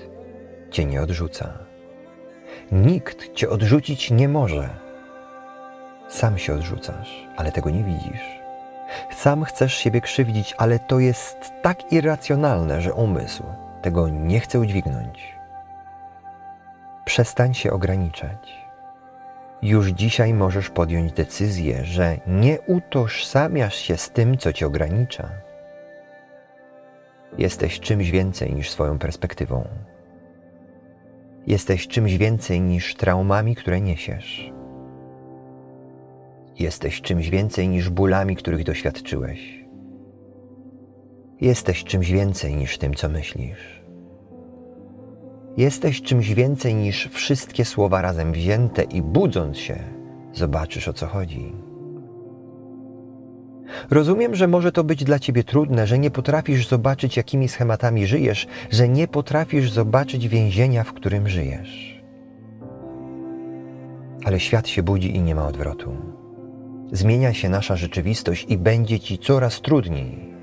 Cię 0.71 0.85
nie 0.85 1.03
odrzuca. 1.03 1.59
Nikt 2.73 3.35
Cię 3.35 3.51
odrzucić 3.51 4.11
nie 4.11 4.29
może. 4.29 4.69
Sam 6.09 6.39
się 6.39 6.55
odrzucasz, 6.55 7.29
ale 7.37 7.53
tego 7.53 7.71
nie 7.71 7.85
widzisz. 7.85 8.41
Sam 9.17 9.45
chcesz 9.45 9.75
siebie 9.75 10.01
krzywdzić, 10.01 10.55
ale 10.59 10.79
to 10.79 10.99
jest 10.99 11.37
tak 11.63 11.93
irracjonalne, 11.93 12.81
że 12.81 12.95
umysł 12.95 13.43
tego 13.83 14.09
nie 14.09 14.41
chce 14.41 14.61
udźwignąć. 14.61 15.35
Przestań 17.05 17.55
się 17.55 17.73
ograniczać. 17.73 18.65
Już 19.63 19.89
dzisiaj 19.89 20.35
możesz 20.35 20.71
podjąć 20.71 21.13
decyzję, 21.13 21.85
że 21.85 22.17
nie 22.27 22.61
utożsamiasz 22.61 23.77
się 23.77 23.97
z 23.97 24.11
tym, 24.11 24.39
co 24.39 24.53
cię 24.53 24.67
ogranicza 24.67 25.44
Jesteś 27.39 27.81
czymś 27.81 28.11
więcej 28.11 28.55
niż 28.55 28.71
swoją 28.71 28.99
perspektywą. 28.99 29.69
Jesteś 31.47 31.89
czymś 31.89 32.17
więcej 32.17 32.61
niż 32.61 32.95
traumami, 32.95 33.55
które 33.55 33.81
niesiesz. 33.81 34.53
Jesteś 36.59 37.01
czymś 37.01 37.31
więcej 37.31 37.69
niż 37.69 37.91
bólami, 37.91 38.37
których 38.37 38.65
doświadczyłeś. 38.65 39.65
Jesteś 41.41 41.85
czymś 41.85 42.11
więcej 42.11 42.57
niż 42.57 42.79
tym, 42.79 42.95
co 42.95 43.09
myślisz. 43.09 43.85
Jesteś 45.57 46.03
czymś 46.03 46.35
więcej 46.35 46.75
niż 46.75 47.09
wszystkie 47.09 47.65
słowa 47.65 48.03
razem 48.03 48.33
wzięte 48.33 48.83
i 48.83 49.03
budząc 49.03 49.59
się, 49.59 49.77
zobaczysz 50.33 50.89
o 50.89 50.93
co 50.93 51.07
chodzi. 51.07 51.53
Rozumiem, 53.91 54.35
że 54.35 54.49
może 54.49 54.73
to 54.73 54.85
być 54.85 55.05
dla 55.05 55.19
ciebie 55.19 55.45
trudne, 55.45 55.87
że 55.87 55.99
nie 55.99 56.11
potrafisz 56.11 56.69
zobaczyć, 56.69 57.17
jakimi 57.17 57.49
schematami 57.49 58.07
żyjesz, 58.07 58.47
że 58.71 58.89
nie 58.89 59.09
potrafisz 59.09 59.71
zobaczyć 59.71 60.29
więzienia, 60.29 60.85
w 60.85 60.93
którym 60.93 61.29
żyjesz. 61.29 62.03
Ale 64.25 64.41
świat 64.41 64.69
się 64.69 64.83
budzi 64.83 65.17
i 65.17 65.21
nie 65.21 65.35
ma 65.35 65.47
odwrotu. 65.47 65.97
Zmienia 66.93 67.33
się 67.33 67.49
nasza 67.49 67.77
rzeczywistość 67.77 68.47
i 68.49 68.59
będzie 68.59 69.01
ci 69.01 69.19
coraz 69.19 69.61
trudniej. 69.61 70.35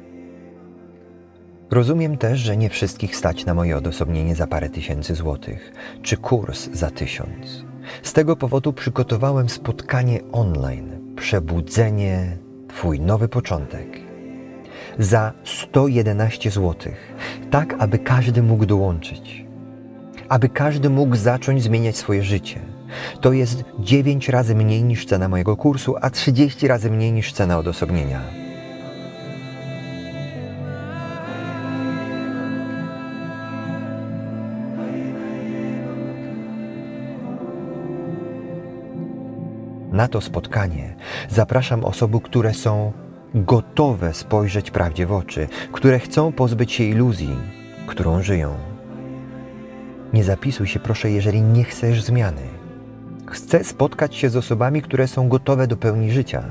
Rozumiem 1.71 2.17
też, 2.17 2.39
że 2.39 2.57
nie 2.57 2.69
wszystkich 2.69 3.15
stać 3.15 3.45
na 3.45 3.53
moje 3.53 3.77
odosobnienie 3.77 4.35
za 4.35 4.47
parę 4.47 4.69
tysięcy 4.69 5.15
złotych, 5.15 5.73
czy 6.01 6.17
kurs 6.17 6.69
za 6.73 6.91
tysiąc. 6.91 7.65
Z 8.03 8.13
tego 8.13 8.35
powodu 8.35 8.73
przygotowałem 8.73 9.49
spotkanie 9.49 10.19
online, 10.31 11.15
przebudzenie 11.15 12.37
Twój 12.75 12.99
nowy 12.99 13.27
początek 13.27 13.87
za 14.99 15.33
111 15.43 16.51
zł, 16.51 16.75
tak 17.51 17.75
aby 17.79 17.99
każdy 17.99 18.43
mógł 18.43 18.65
dołączyć, 18.65 19.45
aby 20.29 20.49
każdy 20.49 20.89
mógł 20.89 21.15
zacząć 21.15 21.63
zmieniać 21.63 21.97
swoje 21.97 22.23
życie. 22.23 22.59
To 23.21 23.33
jest 23.33 23.63
9 23.79 24.29
razy 24.29 24.55
mniej 24.55 24.83
niż 24.83 25.05
cena 25.05 25.29
mojego 25.29 25.57
kursu, 25.57 25.95
a 26.01 26.09
30 26.09 26.67
razy 26.67 26.91
mniej 26.91 27.11
niż 27.11 27.33
cena 27.33 27.57
odosobnienia. 27.57 28.21
Na 39.91 40.07
to 40.07 40.21
spotkanie 40.21 40.95
zapraszam 41.29 41.85
osoby, 41.85 42.19
które 42.23 42.53
są 42.53 42.91
gotowe 43.35 44.13
spojrzeć 44.13 44.71
prawdzie 44.71 45.05
w 45.05 45.11
oczy, 45.11 45.47
które 45.71 45.99
chcą 45.99 46.31
pozbyć 46.31 46.71
się 46.71 46.83
iluzji, 46.83 47.37
którą 47.87 48.23
żyją. 48.23 48.55
Nie 50.13 50.23
zapisuj 50.23 50.67
się, 50.67 50.79
proszę, 50.79 51.11
jeżeli 51.11 51.41
nie 51.41 51.63
chcesz 51.63 52.03
zmiany. 52.03 52.41
Chcę 53.27 53.63
spotkać 53.63 54.15
się 54.15 54.29
z 54.29 54.35
osobami, 54.35 54.81
które 54.81 55.07
są 55.07 55.29
gotowe 55.29 55.67
do 55.67 55.77
pełni 55.77 56.11
życia, 56.11 56.43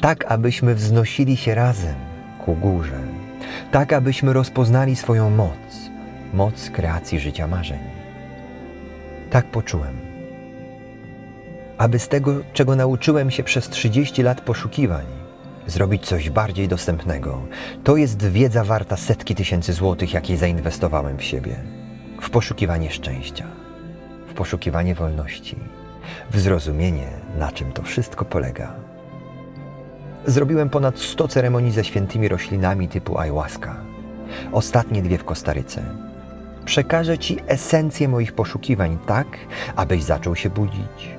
tak 0.00 0.24
abyśmy 0.32 0.74
wznosili 0.74 1.36
się 1.36 1.54
razem 1.54 1.94
ku 2.44 2.54
górze, 2.54 3.00
tak 3.70 3.92
abyśmy 3.92 4.32
rozpoznali 4.32 4.96
swoją 4.96 5.30
moc, 5.30 5.90
moc 6.34 6.70
kreacji 6.70 7.20
życia 7.20 7.46
marzeń. 7.46 7.80
Tak 9.30 9.46
poczułem. 9.46 10.07
Aby 11.78 11.98
z 11.98 12.08
tego, 12.08 12.34
czego 12.52 12.76
nauczyłem 12.76 13.30
się 13.30 13.42
przez 13.42 13.68
30 13.68 14.22
lat 14.22 14.40
poszukiwań, 14.40 15.04
zrobić 15.66 16.06
coś 16.06 16.30
bardziej 16.30 16.68
dostępnego, 16.68 17.42
to 17.84 17.96
jest 17.96 18.26
wiedza 18.26 18.64
warta 18.64 18.96
setki 18.96 19.34
tysięcy 19.34 19.72
złotych, 19.72 20.14
jakie 20.14 20.36
zainwestowałem 20.36 21.18
w 21.18 21.22
siebie, 21.22 21.56
w 22.22 22.30
poszukiwanie 22.30 22.90
szczęścia, 22.90 23.46
w 24.28 24.34
poszukiwanie 24.34 24.94
wolności, 24.94 25.56
w 26.30 26.38
zrozumienie, 26.40 27.08
na 27.38 27.52
czym 27.52 27.72
to 27.72 27.82
wszystko 27.82 28.24
polega. 28.24 28.74
Zrobiłem 30.26 30.70
ponad 30.70 30.98
100 30.98 31.28
ceremonii 31.28 31.72
ze 31.72 31.84
świętymi 31.84 32.28
roślinami 32.28 32.88
typu 32.88 33.18
ayahuasca, 33.18 33.76
ostatnie 34.52 35.02
dwie 35.02 35.18
w 35.18 35.24
Kostaryce. 35.24 35.82
Przekażę 36.64 37.18
Ci 37.18 37.38
esencję 37.46 38.08
moich 38.08 38.32
poszukiwań 38.32 38.98
tak, 39.06 39.26
abyś 39.76 40.02
zaczął 40.02 40.36
się 40.36 40.50
budzić. 40.50 41.17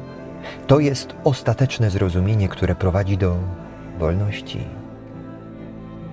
To 0.70 0.80
jest 0.80 1.16
ostateczne 1.24 1.90
zrozumienie, 1.90 2.50
które 2.50 2.76
prowadzi 2.76 3.18
do 3.18 3.36
wolności. 4.00 4.60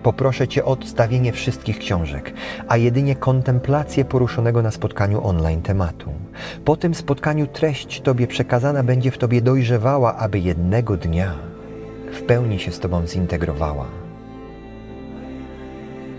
Poproszę 0.03 0.49
Cię 0.49 0.65
o 0.65 0.69
odstawienie 0.69 1.33
wszystkich 1.33 1.79
książek, 1.79 2.33
a 2.69 2.77
jedynie 2.77 3.17
kontemplację 3.17 4.05
poruszonego 4.05 4.63
na 4.63 4.71
spotkaniu 4.71 5.27
online 5.27 5.63
tematu. 5.63 6.11
Po 6.65 6.77
tym 6.77 6.95
spotkaniu 6.95 7.47
treść 7.47 8.01
Tobie 8.01 8.27
przekazana 8.27 8.83
będzie 8.83 9.11
w 9.11 9.19
Tobie 9.19 9.43
dojrzewała, 9.43 10.17
aby 10.17 10.39
jednego 10.39 10.97
dnia 10.97 11.35
w 12.13 12.23
pełni 12.23 12.59
się 12.59 12.73
z 12.73 12.81
Tobą 12.81 13.07
zintegrowała. 13.07 13.87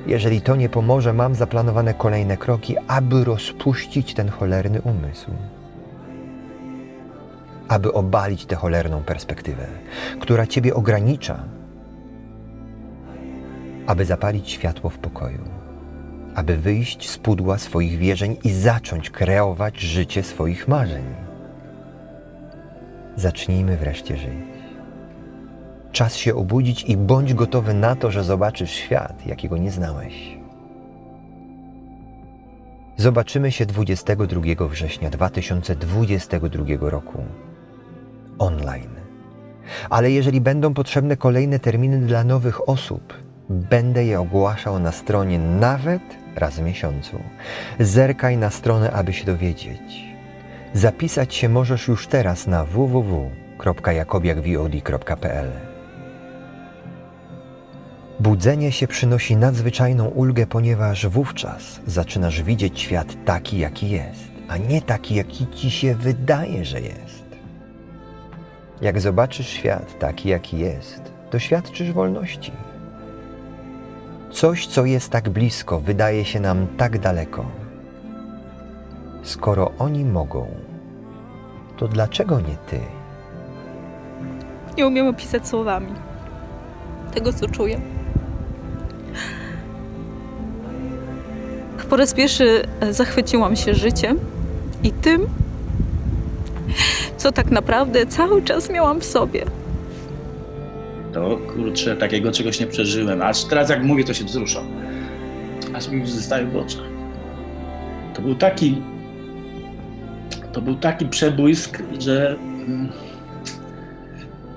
Jeżeli 0.08 0.42
to 0.42 0.56
nie 0.56 0.70
pomoże, 0.70 1.14
mam 1.14 1.36
zaplanowane 1.36 1.94
kolejne 1.94 2.38
kroki, 2.38 2.76
aby 2.88 3.24
rozpuścić 3.24 4.14
ten 4.14 4.30
cholerny 4.30 4.82
umysł. 4.82 5.32
Aby 7.68 7.94
obalić 7.94 8.46
tę 8.46 8.56
cholerną 8.56 9.04
perspektywę, 9.04 9.68
która 10.20 10.48
Ciebie 10.48 10.76
ogranicza 10.76 11.44
aby 13.88 14.06
zapalić 14.06 14.50
światło 14.52 14.90
w 14.90 14.98
pokoju, 14.98 15.44
aby 16.36 16.58
wyjść 16.58 17.10
z 17.10 17.18
pudła 17.18 17.58
swoich 17.58 17.98
wierzeń 17.98 18.38
i 18.44 18.52
zacząć 18.52 19.10
kreować 19.10 19.80
życie 19.80 20.24
swoich 20.24 20.68
marzeń. 20.68 21.04
Zacznijmy 23.16 23.78
wreszcie 23.78 24.18
żyć. 24.18 24.58
Czas 25.92 26.16
się 26.16 26.36
obudzić 26.36 26.84
i 26.84 26.98
bądź 26.98 27.34
gotowy 27.34 27.74
na 27.74 27.96
to, 27.96 28.12
że 28.12 28.24
zobaczysz 28.24 28.72
świat, 28.72 29.26
jakiego 29.26 29.58
nie 29.58 29.72
znałeś. 29.72 30.38
Zobaczymy 32.98 33.52
się 33.52 33.66
22 33.66 34.68
września 34.68 35.10
2022 35.10 36.66
roku 36.80 37.24
online. 38.40 38.96
Ale 39.90 40.12
jeżeli 40.12 40.42
będą 40.42 40.74
potrzebne 40.74 41.18
kolejne 41.18 41.60
terminy 41.60 42.00
dla 42.00 42.24
nowych 42.24 42.70
osób, 42.70 43.14
Będę 43.50 44.06
je 44.06 44.20
ogłaszał 44.20 44.80
na 44.80 44.92
stronie 44.92 45.40
nawet 45.40 46.02
raz 46.36 46.56
w 46.56 46.62
miesiącu. 46.62 47.20
Zerkaj 47.80 48.38
na 48.38 48.50
stronę, 48.50 48.92
aby 48.92 49.14
się 49.14 49.26
dowiedzieć. 49.26 50.08
Zapisać 50.74 51.36
się 51.36 51.50
możesz 51.50 51.88
już 51.88 52.08
teraz 52.08 52.48
na 52.48 52.66
www.jakobiakvod.pl. 52.66 55.52
Budzenie 58.20 58.72
się 58.72 58.88
przynosi 58.88 59.36
nadzwyczajną 59.36 60.06
ulgę, 60.06 60.48
ponieważ 60.48 61.08
wówczas 61.08 61.80
zaczynasz 61.88 62.44
widzieć 62.44 62.80
świat 62.80 63.26
taki, 63.26 63.58
jaki 63.58 63.90
jest, 63.90 64.24
a 64.48 64.58
nie 64.58 64.82
taki, 64.82 65.16
jaki 65.16 65.48
ci 65.48 65.72
się 65.72 65.96
wydaje, 65.96 66.66
że 66.66 66.82
jest. 66.82 67.27
Jak 68.82 69.00
zobaczysz 69.00 69.48
świat 69.48 70.00
taki, 70.00 70.30
jaki 70.30 70.60
jest, 70.60 71.02
doświadczysz 71.32 71.92
wolności. 71.92 72.52
Coś, 74.32 74.68
co 74.68 74.86
jest 74.86 75.10
tak 75.10 75.30
blisko, 75.30 75.80
wydaje 75.80 76.26
się 76.26 76.40
nam 76.40 76.68
tak 76.78 77.00
daleko. 77.00 77.46
Skoro 79.24 79.72
oni 79.80 80.06
mogą, 80.06 80.48
to 81.78 81.88
dlaczego 81.88 82.40
nie 82.40 82.56
ty? 82.70 82.80
Nie 84.78 84.88
umiem 84.88 85.08
opisać 85.08 85.48
słowami 85.48 85.92
tego, 87.14 87.34
co 87.34 87.48
czuję. 87.48 87.82
Po 91.90 91.98
raz 91.98 92.14
pierwszy 92.14 92.68
zachwyciłam 92.92 93.56
się 93.56 93.74
życiem 93.74 94.20
i 94.84 94.92
tym, 94.92 95.28
co 97.18 97.32
tak 97.32 97.52
naprawdę 97.52 98.06
cały 98.06 98.42
czas 98.42 98.70
miałam 98.70 99.00
w 99.02 99.06
sobie 99.06 99.46
to 101.18 101.38
kurczę, 101.38 101.96
takiego 101.96 102.32
czegoś 102.32 102.60
nie 102.60 102.68
przeżyłem. 102.68 103.22
Aż 103.22 103.44
teraz 103.44 103.70
jak 103.70 103.84
mówię, 103.84 104.04
to 104.04 104.14
się 104.14 104.26
wzruszam. 104.26 104.68
Aż 105.74 105.90
mi 105.90 106.08
zostaje 106.08 106.46
w 106.46 106.58
oczach. 106.58 106.84
To 108.14 108.22
był 108.22 108.36
taki 108.36 108.82
to 110.54 110.62
był 110.62 110.76
taki 110.76 111.06
przebłysk, 111.06 111.84
że 112.00 112.36
mm, 112.36 112.90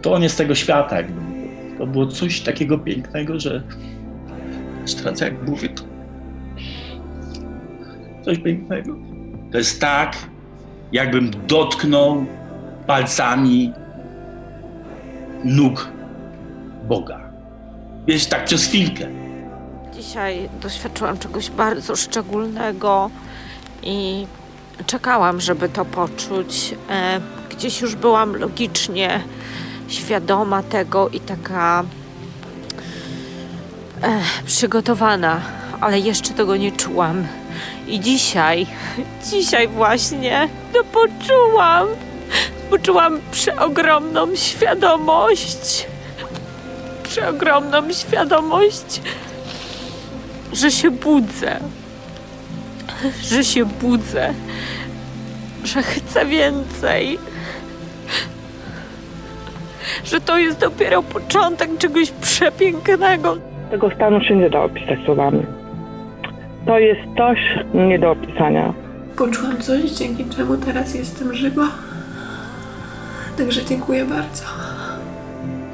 to 0.03 0.19
nie 0.19 0.29
z 0.29 0.37
tego 0.37 0.55
świata. 0.55 0.97
Jakby. 0.97 1.21
To 1.79 1.87
było 1.87 2.07
coś 2.07 2.41
takiego 2.41 2.79
pięknego, 2.79 3.41
że 3.41 3.63
aż 4.85 4.95
teraz 4.95 5.21
jak 5.21 5.49
mówię, 5.49 5.69
to 5.69 5.83
coś 8.25 8.39
pięknego. 8.39 8.97
To 9.53 9.59
jest 9.59 9.81
tak, 9.81 10.17
jakbym 10.93 11.31
dotknął 11.47 12.27
palcami 12.87 13.73
nóg 15.45 15.89
Boga. 16.89 17.21
Wiesz, 18.07 18.27
tak 18.27 18.45
przez 18.45 18.67
chwilkę. 18.67 19.07
Dzisiaj 19.95 20.49
doświadczyłam 20.61 21.19
czegoś 21.19 21.51
bardzo 21.51 21.97
szczególnego 21.97 23.11
i 23.83 24.27
czekałam, 24.87 25.41
żeby 25.41 25.69
to 25.69 25.85
poczuć. 25.85 26.75
E, 26.91 27.21
gdzieś 27.51 27.81
już 27.81 27.95
byłam 27.95 28.37
logicznie 28.37 29.21
świadoma 29.89 30.63
tego 30.63 31.09
i 31.09 31.21
taka 31.21 31.85
e, 34.03 34.21
przygotowana, 34.47 35.41
ale 35.81 36.01
jeszcze 36.01 36.35
tego 36.35 36.57
nie 36.57 36.73
czułam. 36.73 37.27
I 37.89 38.01
dzisiaj, 38.01 38.67
dzisiaj 39.31 39.69
właśnie 39.69 40.49
to 40.73 40.85
poczułam. 40.85 41.89
Poczułam 42.71 43.21
przeogromną 43.33 44.37
świadomość 44.37 45.87
przeogromną 47.11 47.93
świadomość, 47.93 49.03
że 50.53 50.71
się 50.71 50.91
budzę. 50.91 51.61
Że 53.23 53.45
się 53.45 53.65
budzę. 53.65 54.35
Że 55.65 55.83
chcę 55.83 56.27
więcej. 56.27 57.19
Że 60.05 60.21
to 60.21 60.39
jest 60.39 60.59
dopiero 60.59 61.03
początek 61.03 61.79
czegoś 61.79 62.11
przepięknego. 62.11 63.37
Tego 63.71 63.91
stanu 63.91 64.21
się 64.21 64.37
nie 64.37 64.51
da 64.51 64.63
opisać 64.63 64.99
słowami. 65.05 65.43
To 66.67 66.79
jest 66.79 67.01
coś 67.17 67.39
nie 67.75 67.99
do 67.99 68.11
opisania. 68.11 68.73
Poczułam 69.17 69.59
coś, 69.59 69.91
dzięki 69.91 70.25
czemu 70.25 70.57
teraz 70.57 70.95
jestem 70.95 71.35
żywa. 71.35 71.69
Także 73.41 73.65
dziękuję 73.65 74.05
bardzo 74.05 74.45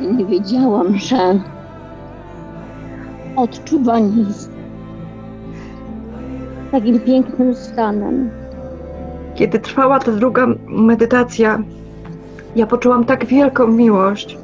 nie 0.01 0.25
wiedziałam, 0.25 0.97
że 0.97 1.41
odczuwanie 3.37 4.23
jest 4.23 4.51
takim 6.73 7.01
pięknym 7.01 7.55
stanem. 7.55 8.31
Kiedy 9.35 9.59
trwała 9.59 9.99
ta 9.99 10.13
druga 10.13 10.47
medytacja, 10.67 11.63
ja 12.57 12.67
poczułam 12.67 13.05
tak 13.05 13.25
wielką 13.25 13.67
miłość 13.67 14.39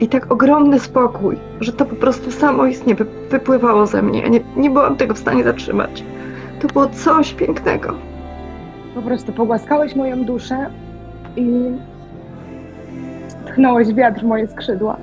i 0.00 0.08
tak 0.08 0.32
ogromny 0.32 0.80
spokój, 0.80 1.36
że 1.60 1.72
to 1.72 1.84
po 1.84 1.96
prostu 1.96 2.30
samoistnie 2.30 2.96
wypływało 3.30 3.86
ze 3.86 4.02
mnie. 4.02 4.30
nie, 4.30 4.40
nie 4.56 4.70
byłam 4.70 4.96
tego 4.96 5.14
w 5.14 5.18
stanie 5.18 5.44
zatrzymać. 5.44 6.04
To 6.60 6.68
było 6.68 6.86
coś 6.86 7.34
pięknego. 7.34 7.94
Po 8.94 9.02
prostu 9.02 9.32
pogłaskałeś 9.32 9.96
moją 9.96 10.24
duszę 10.24 10.70
i 11.36 11.70
wepchnąłeś 13.54 13.94
wiatr 13.94 14.20
w 14.20 14.24
moje 14.24 14.48
skrzydła. 14.48 14.96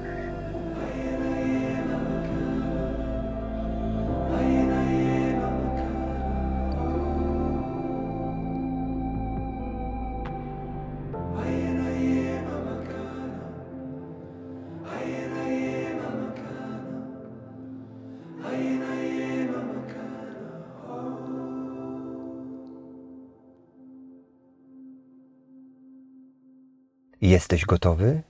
Jesteś 27.21 27.65
gotowy? 27.65 28.21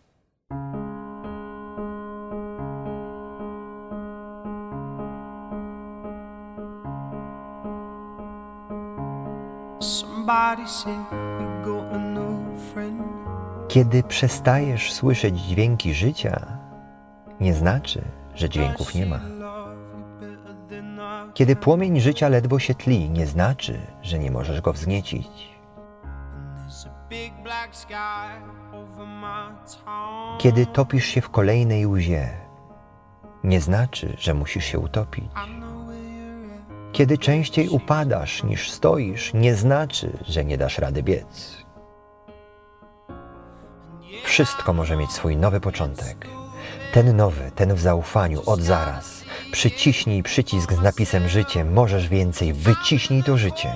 Kiedy 13.68 14.04
przestajesz 14.04 14.94
słyszeć 14.94 15.40
dźwięki 15.40 15.94
życia, 15.94 16.58
nie 17.40 17.54
znaczy, 17.54 18.02
że 18.36 18.50
dźwięków 18.50 18.96
nie 18.96 19.06
ma. 19.06 19.20
Kiedy 21.34 21.56
płomień 21.56 22.00
życia 22.00 22.30
ledwo 22.30 22.60
się 22.60 22.76
tli, 22.76 23.10
nie 23.10 23.28
znaczy, 23.28 23.80
że 24.02 24.20
nie 24.20 24.32
możesz 24.32 24.62
go 24.62 24.74
wzniecić. 24.74 25.28
Kiedy 30.38 30.66
topisz 30.66 31.06
się 31.06 31.22
w 31.22 31.30
kolejnej 31.30 31.88
łzie, 31.88 32.30
nie 33.44 33.62
znaczy, 33.62 34.16
że 34.18 34.34
musisz 34.34 34.66
się 34.66 34.80
utopić. 34.80 35.32
Kiedy 37.02 37.18
częściej 37.18 37.70
upadasz 37.70 38.44
niż 38.44 38.72
stoisz, 38.72 39.34
nie 39.34 39.56
znaczy, 39.56 40.18
że 40.28 40.46
nie 40.46 40.58
dasz 40.58 40.78
rady 40.78 41.04
biec. 41.04 41.58
Wszystko 44.24 44.74
może 44.74 44.98
mieć 44.98 45.12
swój 45.12 45.38
nowy 45.38 45.60
początek. 45.60 46.28
Ten 46.94 47.16
nowy, 47.16 47.52
ten 47.56 47.74
w 47.74 47.80
zaufaniu, 47.80 48.42
od 48.46 48.62
zaraz. 48.62 49.24
Przyciśnij 49.52 50.24
przycisk 50.24 50.74
z 50.74 50.82
napisem 50.82 51.30
życie, 51.30 51.66
możesz 51.66 52.08
więcej, 52.08 52.54
wyciśnij 52.54 53.24
to 53.24 53.38
życie. 53.38 53.70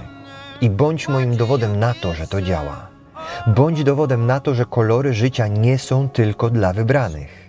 I 0.62 0.70
bądź 0.70 1.08
moim 1.08 1.38
dowodem 1.38 1.80
na 1.80 1.94
to, 1.94 2.14
że 2.14 2.28
to 2.28 2.42
działa. 2.42 2.88
Bądź 3.48 3.84
dowodem 3.84 4.26
na 4.26 4.40
to, 4.40 4.54
że 4.54 4.66
kolory 4.66 5.14
życia 5.14 5.48
nie 5.48 5.78
są 5.78 6.10
tylko 6.10 6.50
dla 6.50 6.74
wybranych. 6.74 7.45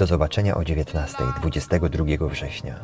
Do 0.00 0.06
zobaczenia 0.06 0.54
o 0.54 0.64
19, 0.64 1.16
22 1.40 2.28
września. 2.28 2.74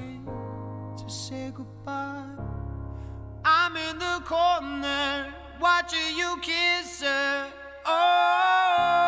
watching 5.61 6.19
you 6.19 6.37
kiss 6.43 7.01
her. 7.01 7.47
Oh, 7.87 9.06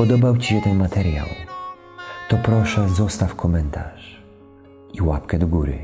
spodobał 0.00 0.36
Ci 0.36 0.48
się 0.48 0.60
ten 0.60 0.78
materiał, 0.78 1.26
to 2.28 2.36
proszę 2.36 2.88
zostaw 2.88 3.34
komentarz 3.34 4.22
i 4.92 5.02
łapkę 5.02 5.38
do 5.38 5.46
góry. 5.46 5.78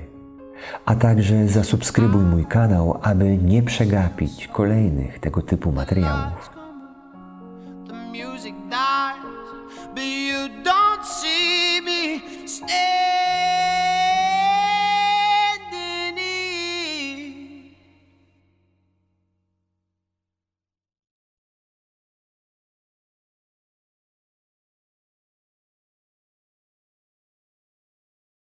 A 0.85 0.95
także 0.95 1.49
zasubskrybuj 1.49 2.25
mój 2.25 2.45
kanał, 2.45 2.99
aby 3.03 3.39
nie 3.39 3.63
przegapić 3.63 4.49
kolejnych 4.49 5.19
tego 5.19 5.43
typu 5.43 5.73
materiałów. 5.73 6.56